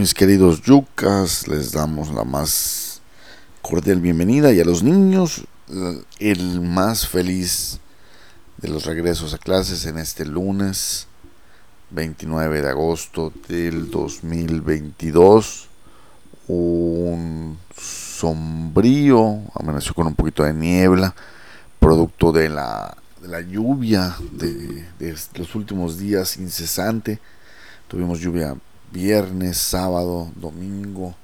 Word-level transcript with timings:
Mis 0.00 0.14
queridos 0.14 0.62
yucas, 0.62 1.46
les 1.46 1.72
damos 1.72 2.08
la 2.08 2.24
más 2.24 3.02
cordial 3.60 4.00
bienvenida 4.00 4.50
y 4.50 4.58
a 4.58 4.64
los 4.64 4.82
niños 4.82 5.44
el 6.18 6.62
más 6.62 7.06
feliz 7.06 7.80
de 8.56 8.68
los 8.68 8.86
regresos 8.86 9.34
a 9.34 9.38
clases 9.38 9.84
en 9.84 9.98
este 9.98 10.24
lunes 10.24 11.06
29 11.90 12.62
de 12.62 12.68
agosto 12.70 13.30
del 13.46 13.90
2022. 13.90 15.68
Un 16.48 17.58
sombrío, 17.76 19.40
amaneció 19.54 19.92
con 19.92 20.06
un 20.06 20.14
poquito 20.14 20.44
de 20.44 20.54
niebla, 20.54 21.14
producto 21.78 22.32
de 22.32 22.48
la, 22.48 22.96
la 23.20 23.42
lluvia 23.42 24.16
de, 24.32 24.86
de 24.98 25.14
los 25.34 25.54
últimos 25.54 25.98
días 25.98 26.38
incesante. 26.38 27.20
Tuvimos 27.86 28.18
lluvia 28.18 28.56
viernes, 28.92 29.58
sábado, 29.58 30.30
domingo. 30.36 31.14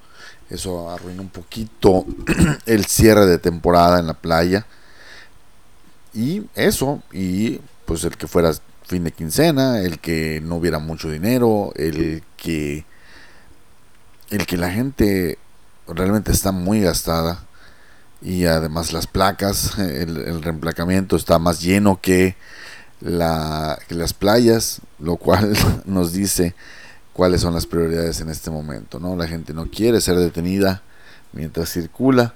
Eso 0.51 0.91
arruinó 0.91 1.23
un 1.23 1.29
poquito 1.29 2.07
el 2.67 2.87
cierre 2.87 3.27
de 3.27 3.39
temporada 3.39 3.99
en 3.99 4.07
la 4.07 4.15
playa. 4.15 4.67
Y 6.15 6.45
eso, 6.55 7.03
y 7.13 7.61
pues 7.85 8.05
el 8.05 8.17
que 8.17 8.27
fuera 8.27 8.53
fin 8.85 9.05
de 9.05 9.13
quincena, 9.13 9.81
el 9.81 9.99
que 9.99 10.41
no 10.43 10.57
hubiera 10.57 10.79
mucho 10.79 11.11
dinero, 11.11 11.73
el 11.77 12.23
que 12.37 12.85
el 14.31 14.47
que 14.47 14.57
la 14.57 14.71
gente 14.71 15.39
realmente 15.87 16.33
está 16.33 16.53
muy 16.53 16.81
gastada 16.81 17.45
y 18.23 18.47
además 18.47 18.93
las 18.93 19.07
placas, 19.07 19.79
el, 19.79 20.17
el 20.19 20.43
reemplacamiento 20.43 21.17
está 21.17 21.39
más 21.39 21.61
lleno 21.61 22.01
que, 22.01 22.37
la, 23.01 23.79
que 23.89 23.95
las 23.95 24.15
playas, 24.15 24.81
lo 24.99 25.17
cual 25.17 25.57
nos 25.85 26.13
dice 26.13 26.55
cuáles 27.17 27.41
son 27.41 27.55
las 27.55 27.65
prioridades 27.65 28.21
en 28.21 28.29
este 28.29 28.51
momento. 28.51 29.01
¿no? 29.01 29.17
La 29.17 29.27
gente 29.27 29.55
no 29.55 29.71
quiere 29.71 30.03
ser 30.03 30.17
detenida 30.17 30.83
mientras 31.33 31.73
circula, 31.73 32.35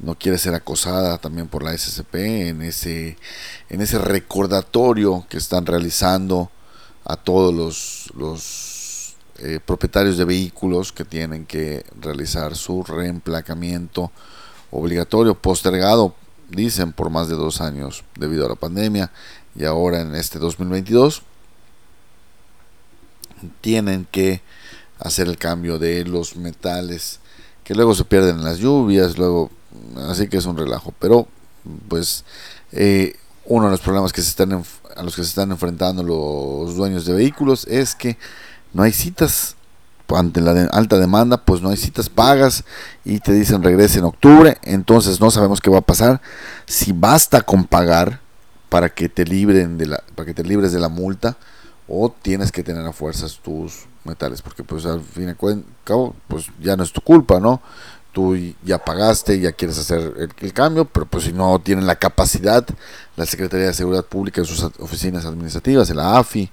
no 0.00 0.16
quiere 0.16 0.38
ser 0.38 0.54
acosada 0.56 1.18
también 1.18 1.46
por 1.46 1.62
la 1.62 1.78
SCP 1.78 2.14
en 2.16 2.62
ese, 2.62 3.16
en 3.70 3.80
ese 3.80 3.98
recordatorio 3.98 5.24
que 5.28 5.36
están 5.36 5.66
realizando 5.66 6.50
a 7.04 7.14
todos 7.14 7.54
los, 7.54 8.12
los 8.16 9.14
eh, 9.38 9.60
propietarios 9.64 10.18
de 10.18 10.24
vehículos 10.24 10.90
que 10.90 11.04
tienen 11.04 11.46
que 11.46 11.84
realizar 12.00 12.56
su 12.56 12.82
reemplacamiento 12.82 14.10
obligatorio, 14.72 15.40
postergado, 15.40 16.16
dicen, 16.48 16.92
por 16.92 17.08
más 17.08 17.28
de 17.28 17.36
dos 17.36 17.60
años 17.60 18.02
debido 18.18 18.46
a 18.46 18.48
la 18.48 18.56
pandemia 18.56 19.12
y 19.54 19.64
ahora 19.64 20.00
en 20.00 20.16
este 20.16 20.40
2022 20.40 21.22
tienen 23.60 24.06
que 24.10 24.42
hacer 24.98 25.26
el 25.28 25.38
cambio 25.38 25.78
de 25.78 26.04
los 26.04 26.36
metales 26.36 27.20
que 27.64 27.74
luego 27.74 27.94
se 27.94 28.04
pierden 28.04 28.38
en 28.38 28.44
las 28.44 28.58
lluvias, 28.58 29.18
luego 29.18 29.50
así 30.08 30.28
que 30.28 30.36
es 30.36 30.46
un 30.46 30.56
relajo, 30.56 30.92
pero 30.98 31.28
pues 31.88 32.24
eh, 32.72 33.16
uno 33.44 33.66
de 33.66 33.72
los 33.72 33.80
problemas 33.80 34.12
que 34.12 34.22
se 34.22 34.28
están 34.28 34.52
a 34.52 35.02
los 35.02 35.16
que 35.16 35.22
se 35.22 35.28
están 35.28 35.50
enfrentando 35.50 36.02
los 36.02 36.76
dueños 36.76 37.04
de 37.04 37.14
vehículos 37.14 37.66
es 37.66 37.94
que 37.94 38.16
no 38.72 38.82
hay 38.82 38.92
citas. 38.92 39.56
Ante 40.14 40.42
la 40.42 40.50
alta 40.72 40.98
demanda, 40.98 41.38
pues 41.38 41.62
no 41.62 41.70
hay 41.70 41.78
citas 41.78 42.10
pagas 42.10 42.64
y 43.02 43.20
te 43.20 43.32
dicen 43.32 43.62
regrese 43.62 43.98
en 43.98 44.04
octubre, 44.04 44.58
entonces 44.62 45.22
no 45.22 45.30
sabemos 45.30 45.62
qué 45.62 45.70
va 45.70 45.78
a 45.78 45.82
pasar. 45.86 46.20
Si 46.66 46.92
basta 46.92 47.40
con 47.40 47.64
pagar 47.64 48.20
para 48.68 48.90
que 48.90 49.08
te 49.08 49.24
libren 49.24 49.78
de 49.78 49.86
la 49.86 50.04
para 50.14 50.26
que 50.26 50.34
te 50.34 50.44
libres 50.44 50.72
de 50.72 50.80
la 50.80 50.90
multa, 50.90 51.38
o 51.94 52.10
tienes 52.10 52.50
que 52.50 52.62
tener 52.62 52.86
a 52.86 52.92
fuerzas 52.94 53.38
tus 53.42 53.84
metales, 54.04 54.40
porque 54.40 54.64
pues 54.64 54.86
al 54.86 55.02
fin 55.02 55.24
y 55.24 55.46
al 55.46 55.64
cabo, 55.84 56.16
pues 56.26 56.46
ya 56.58 56.74
no 56.74 56.84
es 56.84 56.90
tu 56.90 57.02
culpa, 57.02 57.38
¿no? 57.38 57.60
Tú 58.12 58.34
ya 58.64 58.78
pagaste, 58.78 59.38
ya 59.38 59.52
quieres 59.52 59.78
hacer 59.78 60.14
el, 60.40 60.52
cambio, 60.54 60.86
pero 60.86 61.04
pues 61.04 61.24
si 61.24 61.34
no 61.34 61.58
tienen 61.60 61.86
la 61.86 61.96
capacidad, 61.96 62.66
la 63.14 63.26
Secretaría 63.26 63.66
de 63.66 63.74
Seguridad 63.74 64.06
Pública 64.06 64.40
en 64.40 64.46
sus 64.46 64.62
oficinas 64.80 65.26
administrativas, 65.26 65.90
en 65.90 65.98
la 65.98 66.16
AFI, 66.16 66.50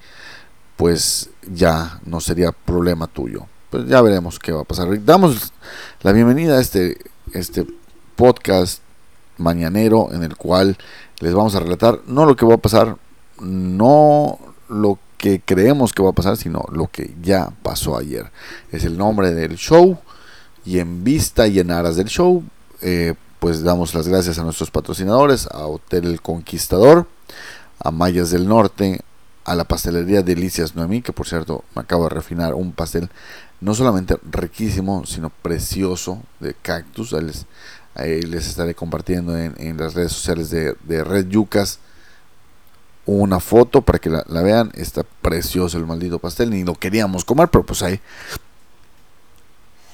pues 0.76 1.30
ya 1.50 2.02
no 2.06 2.20
sería 2.20 2.52
problema 2.52 3.08
tuyo. 3.08 3.46
Pues 3.70 3.88
ya 3.88 4.02
veremos 4.02 4.40
qué 4.40 4.52
va 4.52 4.62
a 4.62 4.66
pasar. 4.66 4.88
Damos 5.06 5.54
la 6.02 6.12
bienvenida 6.12 6.58
a 6.58 6.62
este, 6.62 6.98
este 7.34 7.66
podcast 8.18 8.82
mañanero 9.38 10.10
en 10.12 10.24
el 10.24 10.36
cual 10.36 10.78
les 11.20 11.34
vamos 11.34 11.56
a 11.56 11.62
relatar 11.62 12.02
no 12.08 12.26
lo 12.26 12.36
que 12.36 12.46
va 12.46 12.56
a 12.56 12.58
pasar, 12.58 12.98
no 13.40 14.38
lo 14.68 15.00
que 15.20 15.42
creemos 15.42 15.92
que 15.92 16.02
va 16.02 16.12
a 16.12 16.14
pasar, 16.14 16.38
sino 16.38 16.64
lo 16.72 16.88
que 16.88 17.14
ya 17.22 17.52
pasó 17.62 17.98
ayer. 17.98 18.32
Es 18.72 18.86
el 18.86 18.98
nombre 18.98 19.32
del 19.32 19.58
show 19.58 20.00
y 20.66 20.80
en 20.80 21.04
vista 21.04 21.46
y 21.46 21.60
en 21.60 21.72
aras 21.72 21.98
del 21.98 22.08
show, 22.08 22.42
eh, 22.82 23.16
pues 23.40 23.62
damos 23.62 23.94
las 23.94 24.08
gracias 24.08 24.40
a 24.40 24.44
nuestros 24.44 24.72
patrocinadores, 24.72 25.48
a 25.48 25.68
Hotel 25.68 26.06
El 26.06 26.22
Conquistador, 26.22 27.06
a 27.80 27.92
Mayas 27.92 28.32
del 28.32 28.48
Norte, 28.48 29.02
a 29.44 29.56
la 29.56 29.66
pastelería 29.66 30.22
Delicias 30.22 30.78
Noemí, 30.78 31.02
que 31.02 31.12
por 31.12 31.28
cierto 31.28 31.66
me 31.76 31.82
acabo 31.82 32.06
de 32.06 32.12
refinar 32.12 32.54
un 32.54 32.72
pastel 32.72 33.10
no 33.60 33.76
solamente 33.76 34.18
riquísimo, 34.32 35.06
sino 35.06 35.32
precioso 35.32 36.24
de 36.40 36.54
cactus. 36.54 37.14
Ahí 37.94 38.22
les, 38.22 38.48
estaré 38.48 38.74
compartiendo 38.74 39.38
en, 39.38 39.78
las 39.78 39.96
redes 39.96 40.14
sociales 40.14 40.50
de 40.50 41.04
Red 41.04 41.28
Yucas 41.28 41.80
una 43.18 43.40
foto 43.40 43.82
para 43.82 44.00
que 44.00 44.10
la, 44.10 44.42
vean. 44.42 44.72
Está 44.76 45.04
precioso 45.04 45.78
el 45.78 45.86
maldito 45.86 46.20
pastel. 46.20 46.50
Ni 46.50 46.64
lo 46.64 46.76
queríamos 46.76 47.26
comer, 47.26 47.50
pero 47.50 47.66
pues 47.66 47.82
ahí 47.82 48.00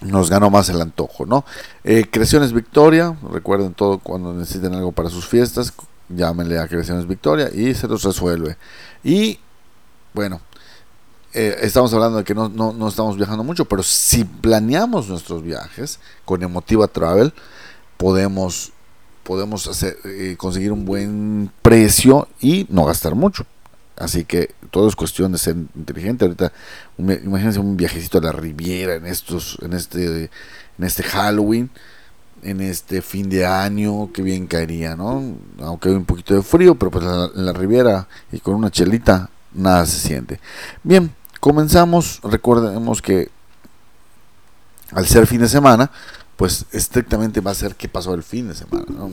nos 0.02 0.30
ganó 0.30 0.50
más 0.50 0.70
el 0.70 0.82
antojo, 0.82 1.26
¿no? 1.26 1.46
Eh, 1.84 2.06
Creaciones 2.10 2.54
Victoria. 2.54 3.16
Recuerden 3.32 3.74
todo 3.74 4.00
cuando 4.00 4.34
necesiten 4.34 4.74
algo 4.74 4.92
para 4.92 5.10
sus 5.10 5.28
fiestas. 5.28 5.74
Llámenle 6.10 6.60
a 6.60 6.68
Creaciones 6.68 7.08
Victoria 7.08 7.50
y 7.54 7.74
se 7.74 7.88
los 7.88 8.04
resuelve. 8.04 8.58
Y 9.04 9.40
bueno, 10.14 10.42
eh, 11.34 11.58
estamos 11.62 11.94
hablando 11.94 12.20
de 12.20 12.24
que 12.24 12.34
no, 12.34 12.48
no, 12.48 12.72
no, 12.72 12.88
estamos 12.88 13.18
viajando 13.18 13.44
mucho, 13.44 13.66
pero 13.66 13.84
si 13.84 14.24
planeamos 14.24 15.10
nuestros 15.10 15.44
viajes 15.44 16.00
con 16.24 16.42
Emotiva 16.44 16.88
Travel, 16.88 17.34
podemos 17.98 18.72
podemos 19.26 19.68
hacer, 19.68 19.98
eh, 20.06 20.36
conseguir 20.38 20.72
un 20.72 20.86
buen 20.86 21.52
precio 21.62 22.28
y 22.40 22.68
no 22.70 22.86
gastar 22.86 23.16
mucho. 23.16 23.46
Así 23.98 24.24
que 24.24 24.54
todo 24.72 24.88
es 24.88 24.96
cuestión 24.96 25.32
de 25.32 25.40
ser 25.40 25.56
inteligente. 25.76 26.26
Ahorita, 26.26 26.54
imagínense 26.98 27.60
un 27.60 27.76
viajecito 27.76 28.20
a 28.20 28.22
la 28.22 28.32
Riviera 28.32 28.96
en 28.96 29.08
estos, 29.08 29.58
en 29.62 29.74
este, 29.74 30.30
en 30.78 30.86
este 30.86 31.02
Halloween, 31.04 31.72
en 32.44 32.62
este 32.62 33.02
fin 33.02 33.30
de 33.30 33.46
año, 33.46 34.12
que 34.14 34.22
bien 34.22 34.46
caería, 34.46 34.96
¿no? 34.96 35.24
Aunque 35.60 35.90
hay 35.90 35.96
un 35.96 36.06
poquito 36.06 36.36
de 36.36 36.44
frío, 36.44 36.76
pero 36.76 36.92
pues 36.92 37.04
en 37.04 37.46
la 37.46 37.54
Riviera 37.54 38.08
y 38.32 38.40
con 38.40 38.54
una 38.54 38.70
chelita 38.70 39.30
nada 39.54 39.86
se 39.88 40.08
siente. 40.08 40.40
Bien, 40.84 41.12
comenzamos. 41.40 42.20
Recordemos 42.22 43.02
que 43.02 43.30
al 44.92 45.08
ser 45.08 45.26
fin 45.26 45.42
de 45.42 45.50
semana, 45.50 45.90
pues 46.36 46.66
estrictamente 46.72 47.42
va 47.42 47.52
a 47.52 47.56
ser 47.56 47.76
qué 47.76 47.88
pasó 47.88 48.14
el 48.14 48.24
fin 48.24 48.48
de 48.48 48.56
semana. 48.56 48.86
¿no? 48.90 49.10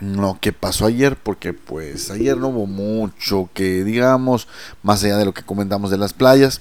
no, 0.00 0.38
qué 0.40 0.52
pasó 0.52 0.86
ayer, 0.86 1.16
porque 1.16 1.52
pues 1.52 2.10
ayer 2.10 2.36
no 2.36 2.48
hubo 2.48 2.66
mucho 2.66 3.48
que 3.54 3.84
digamos, 3.84 4.48
más 4.82 5.04
allá 5.04 5.16
de 5.16 5.24
lo 5.24 5.32
que 5.32 5.44
comentamos 5.44 5.90
de 5.90 5.98
las 5.98 6.12
playas. 6.12 6.60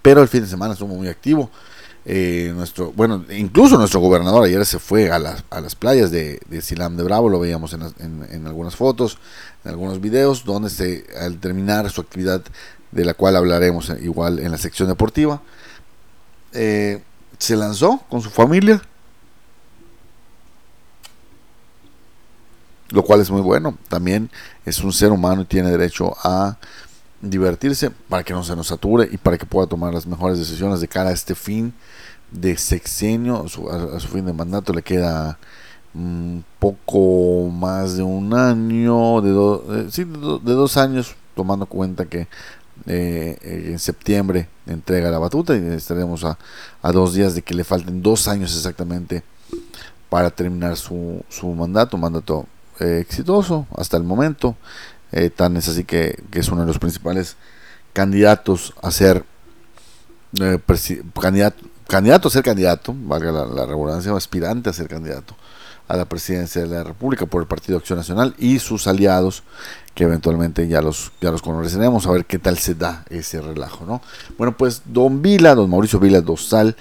Pero 0.00 0.22
el 0.22 0.28
fin 0.28 0.42
de 0.42 0.48
semana 0.48 0.74
estuvo 0.74 0.94
muy 0.94 1.08
activo. 1.08 1.50
Eh, 2.06 2.52
nuestro, 2.54 2.92
bueno, 2.92 3.24
incluso 3.30 3.78
nuestro 3.78 3.98
gobernador 3.98 4.44
ayer 4.44 4.64
se 4.66 4.78
fue 4.78 5.10
a 5.10 5.18
las, 5.18 5.42
a 5.48 5.62
las 5.62 5.74
playas 5.74 6.10
de, 6.10 6.38
Silam 6.60 6.98
de 6.98 7.02
Bravo, 7.02 7.30
lo 7.30 7.40
veíamos 7.40 7.72
en, 7.72 7.82
en, 7.98 8.26
en, 8.30 8.46
algunas 8.46 8.76
fotos, 8.76 9.16
en 9.64 9.70
algunos 9.70 10.02
videos, 10.02 10.44
donde 10.44 10.68
se, 10.68 11.06
al 11.18 11.40
terminar 11.40 11.90
su 11.90 12.02
actividad, 12.02 12.42
de 12.92 13.04
la 13.04 13.14
cual 13.14 13.36
hablaremos 13.36 13.90
igual 14.02 14.38
en 14.38 14.50
la 14.52 14.58
sección 14.58 14.88
deportiva, 14.88 15.40
eh, 16.54 17.02
se 17.38 17.56
lanzó 17.56 18.00
con 18.08 18.22
su 18.22 18.30
familia, 18.30 18.80
lo 22.90 23.02
cual 23.02 23.20
es 23.20 23.30
muy 23.30 23.42
bueno. 23.42 23.76
También 23.88 24.30
es 24.64 24.78
un 24.80 24.92
ser 24.92 25.10
humano 25.10 25.42
y 25.42 25.46
tiene 25.46 25.70
derecho 25.70 26.16
a 26.22 26.56
divertirse 27.20 27.90
para 27.90 28.22
que 28.22 28.32
no 28.32 28.44
se 28.44 28.54
nos 28.54 28.68
sature 28.68 29.08
y 29.10 29.16
para 29.16 29.38
que 29.38 29.46
pueda 29.46 29.66
tomar 29.66 29.92
las 29.92 30.06
mejores 30.06 30.38
decisiones 30.38 30.80
de 30.80 30.88
cara 30.88 31.10
a 31.10 31.12
este 31.12 31.34
fin 31.34 31.74
de 32.30 32.56
sexenio, 32.56 33.44
a 33.44 33.48
su, 33.48 34.08
fin 34.08 34.26
de 34.26 34.32
mandato 34.32 34.72
le 34.72 34.82
queda 34.82 35.38
un 35.94 36.44
poco 36.58 37.48
más 37.50 37.96
de 37.96 38.02
un 38.02 38.34
año, 38.34 39.20
de, 39.20 39.30
de 39.30 40.52
dos 40.52 40.76
años, 40.76 41.14
tomando 41.34 41.66
cuenta 41.66 42.06
que 42.06 42.26
eh, 42.86 43.38
en 43.42 43.78
septiembre 43.78 44.48
entrega 44.66 45.10
la 45.10 45.18
batuta 45.18 45.56
y 45.56 45.66
estaremos 45.68 46.24
a, 46.24 46.38
dos 46.92 47.14
días 47.14 47.34
de 47.34 47.42
que 47.42 47.54
le 47.54 47.64
falten 47.64 48.02
dos 48.02 48.28
años 48.28 48.54
exactamente 48.54 49.22
para 50.08 50.30
terminar 50.30 50.76
su, 50.76 51.24
su 51.28 51.48
mandato, 51.48 51.96
un 51.96 52.02
mandato 52.02 52.46
eh, 52.80 52.98
exitoso 53.00 53.66
hasta 53.76 53.96
el 53.96 54.04
momento. 54.04 54.56
Eh, 55.12 55.30
tan 55.30 55.56
es 55.56 55.68
así 55.68 55.84
que, 55.84 56.22
es 56.32 56.48
uno 56.48 56.62
de 56.62 56.66
los 56.66 56.78
principales 56.78 57.36
candidatos 57.92 58.74
a 58.82 58.90
ser 58.90 59.24
eh, 60.40 60.58
candidato, 61.20 61.64
candidato 61.86 62.28
a 62.28 62.30
ser 62.30 62.42
candidato, 62.42 62.94
valga 62.96 63.30
la, 63.30 63.46
la 63.46 64.16
aspirante 64.16 64.70
a 64.70 64.72
ser 64.72 64.88
candidato 64.88 65.36
a 65.88 65.96
la 65.96 66.06
presidencia 66.06 66.62
de 66.62 66.68
la 66.68 66.84
República 66.84 67.26
por 67.26 67.42
el 67.42 67.48
Partido 67.48 67.78
Acción 67.78 67.98
Nacional 67.98 68.34
y 68.38 68.58
sus 68.58 68.86
aliados 68.86 69.42
que 69.94 70.04
eventualmente 70.04 70.66
ya 70.66 70.82
los, 70.82 71.12
ya 71.20 71.30
los 71.30 71.42
conoceremos, 71.42 72.06
a 72.06 72.10
ver 72.10 72.24
qué 72.24 72.38
tal 72.38 72.58
se 72.58 72.74
da 72.74 73.04
ese 73.10 73.40
relajo, 73.40 73.84
¿no? 73.86 74.02
Bueno, 74.36 74.56
pues 74.56 74.82
don 74.86 75.22
Vila, 75.22 75.54
don 75.54 75.70
Mauricio 75.70 76.00
Vila 76.00 76.20
Dosal, 76.20 76.74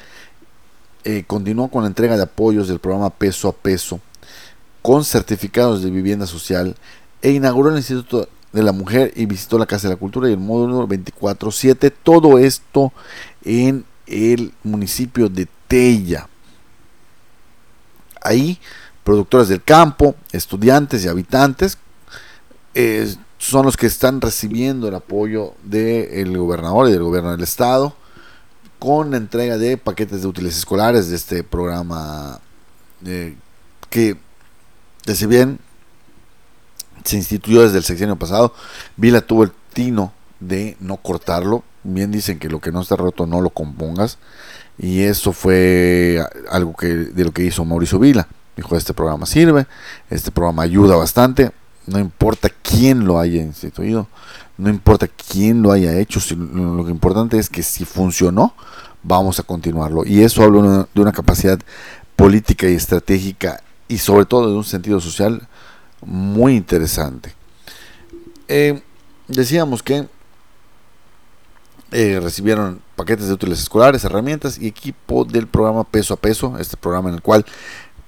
eh, 1.04 1.24
continuó 1.28 1.68
con 1.68 1.84
la 1.84 1.90
entrega 1.90 2.16
de 2.16 2.24
apoyos 2.24 2.68
del 2.68 2.80
programa 2.80 3.10
Peso 3.10 3.50
a 3.50 3.52
Peso 3.52 4.00
con 4.82 5.04
certificados 5.04 5.84
de 5.84 5.92
vivienda 5.92 6.26
social 6.26 6.76
e 7.22 7.32
inauguró 7.32 7.70
el 7.70 7.78
Instituto 7.78 8.28
de 8.52 8.64
la 8.64 8.72
Mujer 8.72 9.12
y 9.16 9.26
visitó 9.26 9.58
la 9.58 9.66
Casa 9.66 9.88
de 9.88 9.96
la 9.96 10.00
Cultura 10.00 10.30
y 10.30 10.34
el 10.34 10.40
módulo 10.40 10.88
24-7, 10.88 11.92
todo 12.04 12.38
esto 12.38 12.94
en 13.44 13.86
el 14.08 14.54
municipio 14.64 15.30
de 15.30 15.48
Tella. 15.68 16.28
Ahí, 18.22 18.60
productores 19.04 19.50
del 19.50 19.64
campo, 19.64 20.16
estudiantes 20.32 21.04
y 21.04 21.08
habitantes 21.08 21.78
eh, 22.74 23.14
son 23.38 23.66
los 23.66 23.78
que 23.78 23.88
están 23.88 24.22
recibiendo 24.22 24.88
el 24.88 24.96
apoyo 24.96 25.54
del 25.64 26.38
gobernador 26.38 26.88
y 26.88 26.92
del 26.92 27.04
gobierno 27.04 27.32
del 27.32 27.42
estado 27.42 27.96
con 28.80 29.12
la 29.12 29.18
entrega 29.18 29.58
de 29.58 29.78
paquetes 29.78 30.22
de 30.22 30.28
útiles 30.28 30.58
escolares 30.58 31.10
de 31.10 31.16
este 31.16 31.44
programa 31.44 32.42
eh, 33.06 33.36
que, 33.90 34.18
si 35.06 35.26
bien 35.26 35.60
se 37.04 37.16
instituyó 37.16 37.62
desde 37.62 37.78
el 37.78 37.84
sexenio 37.84 38.16
pasado, 38.16 38.54
Vila 38.98 39.22
tuvo 39.22 39.44
el 39.44 39.52
tino 39.74 40.12
de 40.40 40.76
no 40.80 40.98
cortarlo. 40.98 41.64
Bien 41.84 42.12
dicen 42.12 42.40
que 42.40 42.50
lo 42.50 42.60
que 42.60 42.72
no 42.72 42.82
está 42.82 42.96
roto 42.96 43.26
no 43.26 43.40
lo 43.40 43.52
compongas. 43.52 44.18
Y 44.78 45.04
eso 45.04 45.32
fue 45.32 46.22
algo 46.50 46.76
que 46.76 46.88
de 46.88 47.24
lo 47.24 47.32
que 47.32 47.44
hizo 47.44 47.64
Mauricio 47.66 48.00
Vila. 48.00 48.28
Dijo, 48.56 48.76
este 48.76 48.94
programa 48.94 49.26
sirve, 49.26 49.66
este 50.10 50.32
programa 50.32 50.64
ayuda 50.64 50.96
bastante, 50.96 51.52
no 51.88 52.00
importa 52.00 52.50
quién 52.50 53.06
lo 53.06 53.20
haya 53.20 53.42
instituido, 53.42 54.08
no 54.58 54.70
importa 54.70 55.08
quién 55.08 55.62
lo 55.62 55.72
haya 55.72 55.98
hecho, 56.00 56.20
lo 56.36 56.90
importante 56.90 57.38
es 57.38 57.50
que 57.50 57.64
si 57.64 57.84
funcionó, 57.86 58.54
vamos 59.02 59.40
a 59.40 59.44
continuarlo. 59.44 60.06
Y 60.06 60.22
eso 60.22 60.44
habla 60.44 60.88
de 60.94 61.02
una 61.02 61.12
capacidad 61.12 61.60
política 62.16 62.70
y 62.70 62.76
estratégica 62.76 63.62
y 63.88 63.98
sobre 63.98 64.26
todo 64.26 64.50
de 64.50 64.56
un 64.56 64.64
sentido 64.64 65.00
social 65.00 65.48
muy 66.06 66.56
interesante. 66.56 67.34
Eh, 68.48 68.82
decíamos 69.28 69.84
que 69.84 70.08
eh, 71.92 72.20
recibieron 72.20 72.82
paquetes 72.96 73.28
de 73.28 73.34
útiles 73.34 73.60
escolares, 73.60 74.04
herramientas 74.04 74.58
y 74.58 74.68
equipo 74.68 75.26
del 75.26 75.48
programa 75.48 75.84
Peso 75.84 76.14
a 76.16 76.18
Peso, 76.18 76.58
este 76.60 76.76
programa 76.76 77.10
en 77.10 77.16
el 77.16 77.22
cual, 77.22 77.46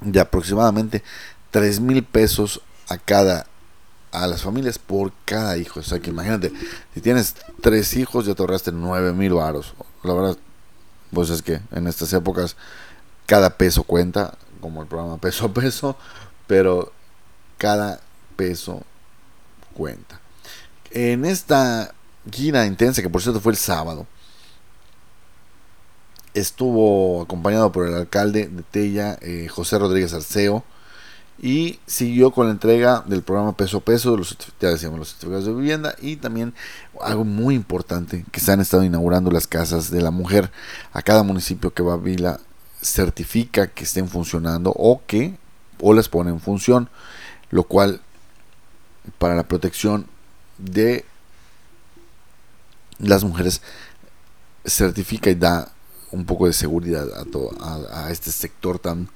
de 0.00 0.18
aproximadamente 0.18 1.04
3 1.52 1.78
mil 1.78 2.02
pesos 2.02 2.60
a 2.88 2.98
cada 2.98 3.46
a 4.10 4.26
las 4.26 4.42
familias 4.42 4.80
por 4.80 5.12
cada 5.24 5.56
hijo. 5.56 5.78
O 5.78 5.84
sea 5.84 6.00
que 6.00 6.10
imagínate, 6.10 6.52
si 6.94 7.00
tienes 7.00 7.36
tres 7.60 7.94
hijos 7.94 8.26
ya 8.26 8.34
te 8.34 8.42
ahorraste 8.42 8.72
9 8.72 9.12
mil 9.12 9.34
varos. 9.34 9.74
La 10.02 10.14
verdad, 10.14 10.36
pues 11.12 11.30
es 11.30 11.42
que 11.42 11.60
en 11.70 11.86
estas 11.86 12.12
épocas 12.12 12.56
cada 13.26 13.50
peso 13.50 13.84
cuenta, 13.84 14.36
como 14.60 14.82
el 14.82 14.88
programa 14.88 15.18
peso 15.18 15.46
a 15.46 15.54
peso, 15.54 15.96
pero 16.46 16.92
cada 17.58 18.00
peso 18.36 18.82
cuenta. 19.74 20.20
En 20.90 21.24
esta 21.24 21.94
gira 22.30 22.66
intensa, 22.66 23.02
que 23.02 23.08
por 23.08 23.22
cierto 23.22 23.40
fue 23.40 23.52
el 23.52 23.58
sábado, 23.58 24.06
estuvo 26.34 27.22
acompañado 27.22 27.72
por 27.72 27.86
el 27.86 27.94
alcalde 27.94 28.48
de 28.48 28.62
Tella, 28.62 29.18
eh, 29.20 29.48
José 29.48 29.78
Rodríguez 29.78 30.12
Arceo, 30.14 30.64
y 31.40 31.80
siguió 31.86 32.30
con 32.30 32.46
la 32.46 32.52
entrega 32.52 33.02
del 33.06 33.22
programa 33.22 33.56
Peso 33.56 33.78
a 33.78 33.80
Peso, 33.80 34.12
de 34.12 34.18
los, 34.18 34.36
ya 34.60 34.68
decíamos, 34.68 34.98
los 34.98 35.08
certificados 35.08 35.46
de 35.46 35.54
vivienda, 35.54 35.94
y 36.00 36.16
también 36.16 36.54
algo 37.00 37.24
muy 37.24 37.54
importante, 37.54 38.24
que 38.30 38.40
se 38.40 38.52
han 38.52 38.60
estado 38.60 38.84
inaugurando 38.84 39.30
las 39.30 39.46
casas 39.46 39.90
de 39.90 40.02
la 40.02 40.10
mujer. 40.10 40.52
A 40.92 41.02
cada 41.02 41.22
municipio 41.22 41.74
que 41.74 41.82
va 41.82 41.94
a 41.94 41.96
Vila 41.96 42.38
certifica 42.80 43.68
que 43.68 43.84
estén 43.84 44.08
funcionando 44.08 44.72
o 44.76 45.02
que 45.06 45.36
o 45.82 45.92
las 45.92 46.08
pone 46.08 46.30
en 46.30 46.40
función, 46.40 46.88
lo 47.50 47.64
cual 47.64 48.00
para 49.18 49.34
la 49.34 49.42
protección 49.42 50.06
de 50.56 51.04
las 52.98 53.24
mujeres 53.24 53.60
certifica 54.64 55.28
y 55.28 55.34
da 55.34 55.72
un 56.12 56.24
poco 56.24 56.46
de 56.46 56.52
seguridad 56.52 57.08
a, 57.18 57.24
todo, 57.24 57.50
a, 57.60 58.10
este 58.10 58.30
sector 58.30 58.78
tan 58.78 59.08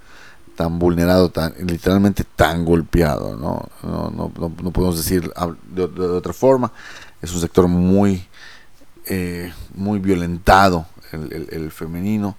tan 0.57 0.79
vulnerado, 0.79 1.31
tan 1.31 1.53
literalmente 1.67 2.25
tan 2.25 2.65
golpeado, 2.65 3.37
¿no? 3.37 3.69
No, 3.83 4.11
no, 4.11 4.71
podemos 4.71 4.97
decir 4.97 5.31
de, 5.71 5.83
otra 5.83 6.33
forma. 6.33 6.73
Es 7.21 7.31
un 7.35 7.43
sector 7.43 7.69
muy, 7.69 8.27
eh, 9.05 9.53
muy 9.75 9.99
violentado, 9.99 10.87
el 11.13 11.71
femenino, 11.71 12.37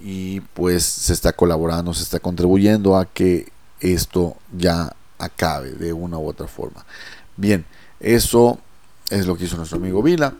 y 0.00 0.40
pues 0.40 0.84
se 0.84 1.12
está 1.12 1.32
colaborando, 1.32 1.92
se 1.92 2.02
está 2.02 2.18
contribuyendo 2.18 2.96
a 2.96 3.04
que 3.04 3.48
esto 3.80 4.36
ya 4.56 4.94
acabe 5.18 5.72
de 5.72 5.92
una 5.92 6.18
u 6.18 6.26
otra 6.26 6.46
forma. 6.46 6.84
Bien, 7.36 7.64
eso 8.00 8.58
es 9.10 9.26
lo 9.26 9.36
que 9.36 9.44
hizo 9.44 9.56
nuestro 9.56 9.78
amigo 9.78 10.02
Vila. 10.02 10.34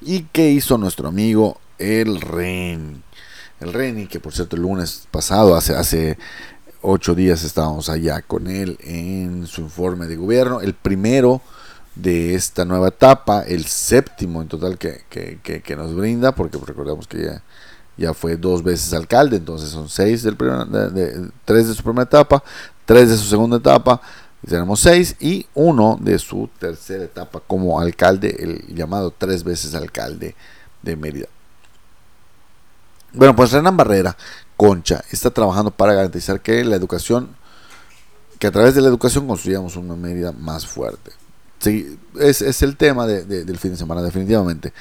¿Y 0.00 0.22
qué 0.32 0.50
hizo 0.50 0.78
nuestro 0.78 1.08
amigo 1.08 1.60
el 1.78 2.20
Reni? 2.20 3.02
El 3.60 3.72
Reni, 3.72 4.06
que 4.06 4.20
por 4.20 4.32
cierto 4.32 4.56
el 4.56 4.62
lunes 4.62 5.06
pasado, 5.10 5.54
hace, 5.54 5.74
hace 5.74 6.18
ocho 6.82 7.14
días 7.14 7.44
estábamos 7.44 7.88
allá 7.88 8.22
con 8.22 8.48
él 8.48 8.78
en 8.80 9.46
su 9.46 9.62
informe 9.62 10.06
de 10.06 10.16
gobierno, 10.16 10.60
el 10.60 10.74
primero 10.74 11.40
de 11.94 12.34
esta 12.34 12.64
nueva 12.64 12.88
etapa, 12.88 13.42
el 13.42 13.66
séptimo 13.66 14.42
en 14.42 14.48
total 14.48 14.78
que, 14.78 15.04
que 15.08 15.76
nos 15.76 15.94
brinda, 15.94 16.34
porque 16.34 16.58
recordemos 16.58 17.06
que 17.06 17.24
ya 17.24 17.42
ya 17.96 18.14
fue 18.14 18.36
dos 18.36 18.62
veces 18.62 18.92
alcalde, 18.92 19.36
entonces 19.36 19.70
son 19.70 19.88
seis 19.88 20.22
del 20.22 20.36
de, 20.36 21.30
tres 21.44 21.68
de 21.68 21.74
su 21.74 21.82
primera 21.82 22.04
etapa, 22.04 22.42
tres 22.84 23.10
de 23.10 23.16
su 23.16 23.24
segunda 23.24 23.56
etapa, 23.56 24.00
tenemos 24.46 24.80
seis 24.80 25.16
y 25.20 25.46
uno 25.54 25.96
de 26.00 26.18
su 26.18 26.50
tercera 26.58 27.04
etapa 27.04 27.40
como 27.46 27.80
alcalde, 27.80 28.36
el 28.38 28.74
llamado 28.74 29.12
tres 29.16 29.42
veces 29.42 29.74
alcalde 29.74 30.34
de 30.82 30.96
Mérida. 30.96 31.28
Bueno, 33.12 33.34
pues 33.36 33.52
Renan 33.52 33.76
Barrera, 33.76 34.16
Concha, 34.56 35.02
está 35.10 35.30
trabajando 35.30 35.70
para 35.70 35.94
garantizar 35.94 36.40
que 36.40 36.64
la 36.64 36.76
educación, 36.76 37.36
que 38.38 38.48
a 38.48 38.52
través 38.52 38.74
de 38.74 38.82
la 38.82 38.88
educación 38.88 39.26
construyamos 39.26 39.76
una 39.76 39.94
Mérida 39.94 40.32
más 40.32 40.66
fuerte. 40.66 41.12
Es, 41.66 42.42
es 42.42 42.62
el 42.62 42.76
tema 42.76 43.06
de, 43.06 43.24
del 43.24 43.58
fin 43.58 43.72
de 43.72 43.76
semana, 43.76 44.02
definitivamente. 44.02 44.72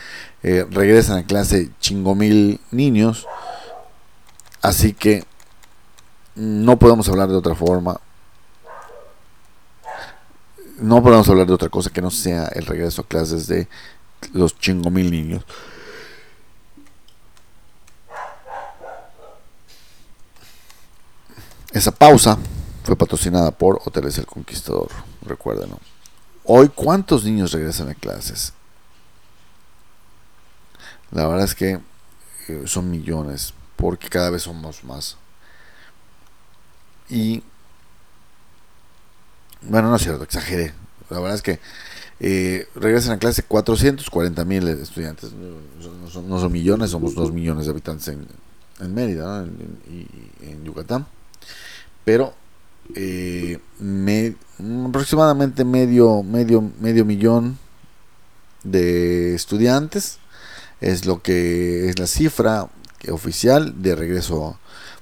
Eh, 0.42 0.66
regresan 0.70 1.18
a 1.18 1.26
clase 1.26 1.72
chingo 1.80 2.16
mil 2.16 2.60
niños, 2.72 3.28
así 4.62 4.94
que 4.94 5.24
no 6.36 6.78
podemos 6.80 7.08
hablar 7.10 7.30
de 7.30 7.36
otra 7.36 7.56
forma. 7.56 8.00
No 10.78 11.02
podemos 11.02 11.30
hablar 11.30 11.48
de 11.48 11.54
otra 11.54 11.70
cosa 11.70 11.90
que 11.90 12.02
no 12.02 12.12
sea 12.12 12.46
el 12.48 12.66
regreso 12.66 13.02
a 13.02 13.08
clases 13.08 13.48
de 13.48 13.68
los 14.34 14.58
chingo 14.58 14.90
mil 14.90 15.12
niños. 15.12 15.46
Esa 21.72 21.92
pausa 21.92 22.38
fue 22.84 22.96
patrocinada 22.96 23.50
por 23.52 23.82
Hoteles 23.84 24.18
El 24.18 24.28
Conquistador, 24.28 24.90
recuérdenlo. 25.26 25.80
Hoy, 26.46 26.70
¿cuántos 26.70 27.24
niños 27.24 27.52
regresan 27.52 27.90
a 27.90 27.96
clases? 27.96 28.54
La 31.12 31.28
verdad 31.28 31.46
es 31.46 31.56
que 31.56 31.80
eh, 32.48 32.64
son 32.66 32.90
millones, 32.92 33.54
porque 33.76 34.10
cada 34.10 34.30
vez 34.30 34.44
somos 34.44 34.84
más. 34.84 35.18
Y, 37.10 37.44
bueno, 39.62 39.90
no 39.90 39.96
es 39.96 40.04
cierto, 40.04 40.24
exageré. 40.24 40.74
La 41.10 41.20
verdad 41.20 41.36
es 41.36 41.42
que 41.42 41.60
eh, 42.20 42.68
regresan 42.76 43.14
a 43.14 43.20
clase 43.20 43.44
440 43.44 44.46
mil 44.46 44.68
estudiantes. 44.68 45.32
No 45.34 46.40
son, 46.40 46.52
millones, 46.52 46.92
somos 46.92 47.16
2 47.16 47.32
millones 47.32 47.66
de 47.66 47.72
habitantes 47.72 48.08
en, 48.10 48.28
Mérida 48.94 49.46
y 49.88 50.08
en 50.42 50.66
Yucatán 50.66 51.06
pero 52.04 52.34
eh, 52.96 53.60
aproximadamente 54.88 55.64
medio, 55.64 56.24
medio, 56.24 56.62
medio 56.80 57.06
millón 57.06 57.58
de 58.64 59.36
estudiantes. 59.36 60.20
Es 60.82 61.06
lo 61.06 61.22
que 61.22 61.90
es 61.90 62.00
la 62.00 62.08
cifra 62.08 62.70
oficial 63.10 63.82
de 63.82 63.96
regreso 63.96 64.58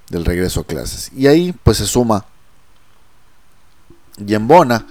del 0.09 0.25
regreso 0.25 0.61
a 0.61 0.65
clases. 0.65 1.11
Y 1.15 1.27
ahí 1.27 1.53
pues 1.63 1.77
se 1.77 1.85
suma 1.87 2.25
y 4.17 4.33
embona 4.35 4.85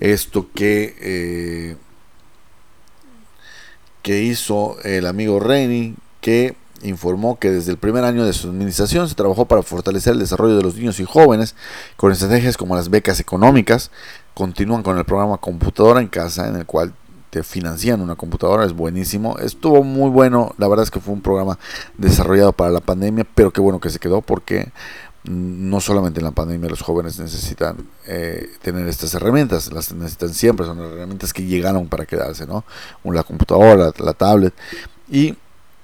esto 0.00 0.48
que 0.54 0.96
eh, 0.98 1.76
que 4.02 4.22
hizo 4.22 4.78
el 4.82 5.06
amigo 5.06 5.38
Reini 5.38 5.94
que 6.20 6.56
informó 6.82 7.38
que 7.38 7.50
desde 7.50 7.70
el 7.70 7.78
primer 7.78 8.04
año 8.04 8.24
de 8.24 8.32
su 8.32 8.48
administración 8.48 9.08
se 9.08 9.14
trabajó 9.14 9.46
para 9.46 9.62
fortalecer 9.62 10.14
el 10.14 10.18
desarrollo 10.18 10.56
de 10.56 10.62
los 10.62 10.76
niños 10.76 11.00
y 11.00 11.04
jóvenes 11.04 11.54
con 11.96 12.12
estrategias 12.12 12.56
como 12.56 12.76
las 12.76 12.90
becas 12.90 13.20
económicas. 13.20 13.90
Continúan 14.34 14.82
con 14.82 14.98
el 14.98 15.04
programa 15.04 15.38
Computadora 15.38 16.00
en 16.00 16.08
Casa, 16.08 16.48
en 16.48 16.56
el 16.56 16.66
cual 16.66 16.94
te 17.30 17.42
financian 17.42 18.02
una 18.02 18.14
computadora, 18.14 18.66
es 18.66 18.74
buenísimo. 18.74 19.38
Estuvo 19.38 19.82
muy 19.82 20.10
bueno, 20.10 20.54
la 20.58 20.68
verdad 20.68 20.84
es 20.84 20.90
que 20.90 21.00
fue 21.00 21.14
un 21.14 21.22
programa 21.22 21.58
desarrollado 21.96 22.52
para 22.52 22.70
la 22.70 22.80
pandemia, 22.80 23.26
pero 23.34 23.50
qué 23.50 23.60
bueno 23.60 23.80
que 23.80 23.88
se 23.88 23.98
quedó 23.98 24.20
porque 24.20 24.70
no 25.24 25.80
solamente 25.80 26.20
en 26.20 26.24
la 26.24 26.32
pandemia 26.32 26.68
los 26.68 26.82
jóvenes 26.82 27.18
necesitan 27.18 27.76
eh, 28.06 28.50
tener 28.60 28.86
estas 28.88 29.14
herramientas, 29.14 29.72
las 29.72 29.92
necesitan 29.94 30.34
siempre, 30.34 30.66
son 30.66 30.80
herramientas 30.80 31.32
que 31.32 31.44
llegaron 31.44 31.88
para 31.88 32.04
quedarse, 32.06 32.46
¿no? 32.46 32.64
La 33.04 33.22
computadora, 33.22 33.92
la 33.96 34.12
tablet. 34.12 34.52
Y 35.10 35.36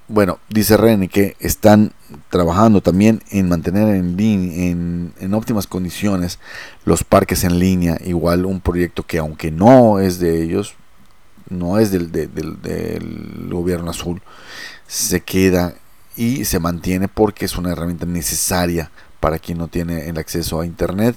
bueno, 0.09 0.39
dice 0.49 0.75
René 0.75 1.07
que 1.07 1.37
están 1.39 1.93
trabajando 2.29 2.81
también 2.81 3.21
en 3.29 3.47
mantener 3.47 3.95
en, 3.95 5.13
en, 5.19 5.33
óptimas 5.35 5.67
condiciones 5.67 6.39
los 6.83 7.03
parques 7.03 7.43
en 7.43 7.59
línea, 7.59 7.97
igual 8.03 8.45
un 8.45 8.59
proyecto 8.59 9.03
que 9.03 9.19
aunque 9.19 9.51
no 9.51 9.99
es 9.99 10.19
de 10.19 10.41
ellos, 10.41 10.73
no 11.47 11.77
es 11.77 11.91
del, 11.91 12.11
del 12.11 13.47
gobierno 13.51 13.91
azul, 13.91 14.21
se 14.87 15.21
queda 15.21 15.75
y 16.17 16.43
se 16.45 16.59
mantiene 16.59 17.07
porque 17.07 17.45
es 17.45 17.55
una 17.55 17.71
herramienta 17.71 18.07
necesaria 18.07 18.89
para 19.19 19.37
quien 19.37 19.59
no 19.59 19.67
tiene 19.67 20.09
el 20.09 20.17
acceso 20.17 20.59
a 20.59 20.65
internet, 20.65 21.15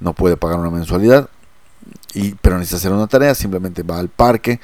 no 0.00 0.12
puede 0.12 0.36
pagar 0.36 0.58
una 0.58 0.70
mensualidad, 0.70 1.30
y, 2.12 2.34
pero 2.34 2.58
necesita 2.58 2.76
hacer 2.76 2.92
una 2.92 3.06
tarea, 3.06 3.34
simplemente 3.34 3.82
va 3.82 3.98
al 3.98 4.08
parque, 4.08 4.60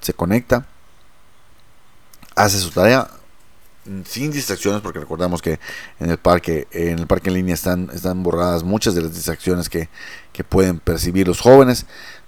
se 0.00 0.14
conecta, 0.14 0.66
hace 2.34 2.58
su 2.58 2.70
tarea, 2.70 3.08
sin 4.04 4.30
distracciones, 4.30 4.80
porque 4.80 4.98
recordamos 4.98 5.42
que 5.42 5.58
en 6.00 6.10
el 6.10 6.18
parque, 6.18 6.66
en 6.70 6.98
el 6.98 7.06
parque 7.06 7.30
en 7.30 7.34
línea 7.34 7.54
están, 7.54 7.90
están 7.92 8.22
borradas 8.22 8.62
muchas 8.62 8.94
de 8.94 9.02
las 9.02 9.14
distracciones 9.14 9.68
que, 9.68 9.88
pueden 10.48 10.78
percibir 10.78 11.26
los 11.26 11.40
jóvenes, 11.40 11.86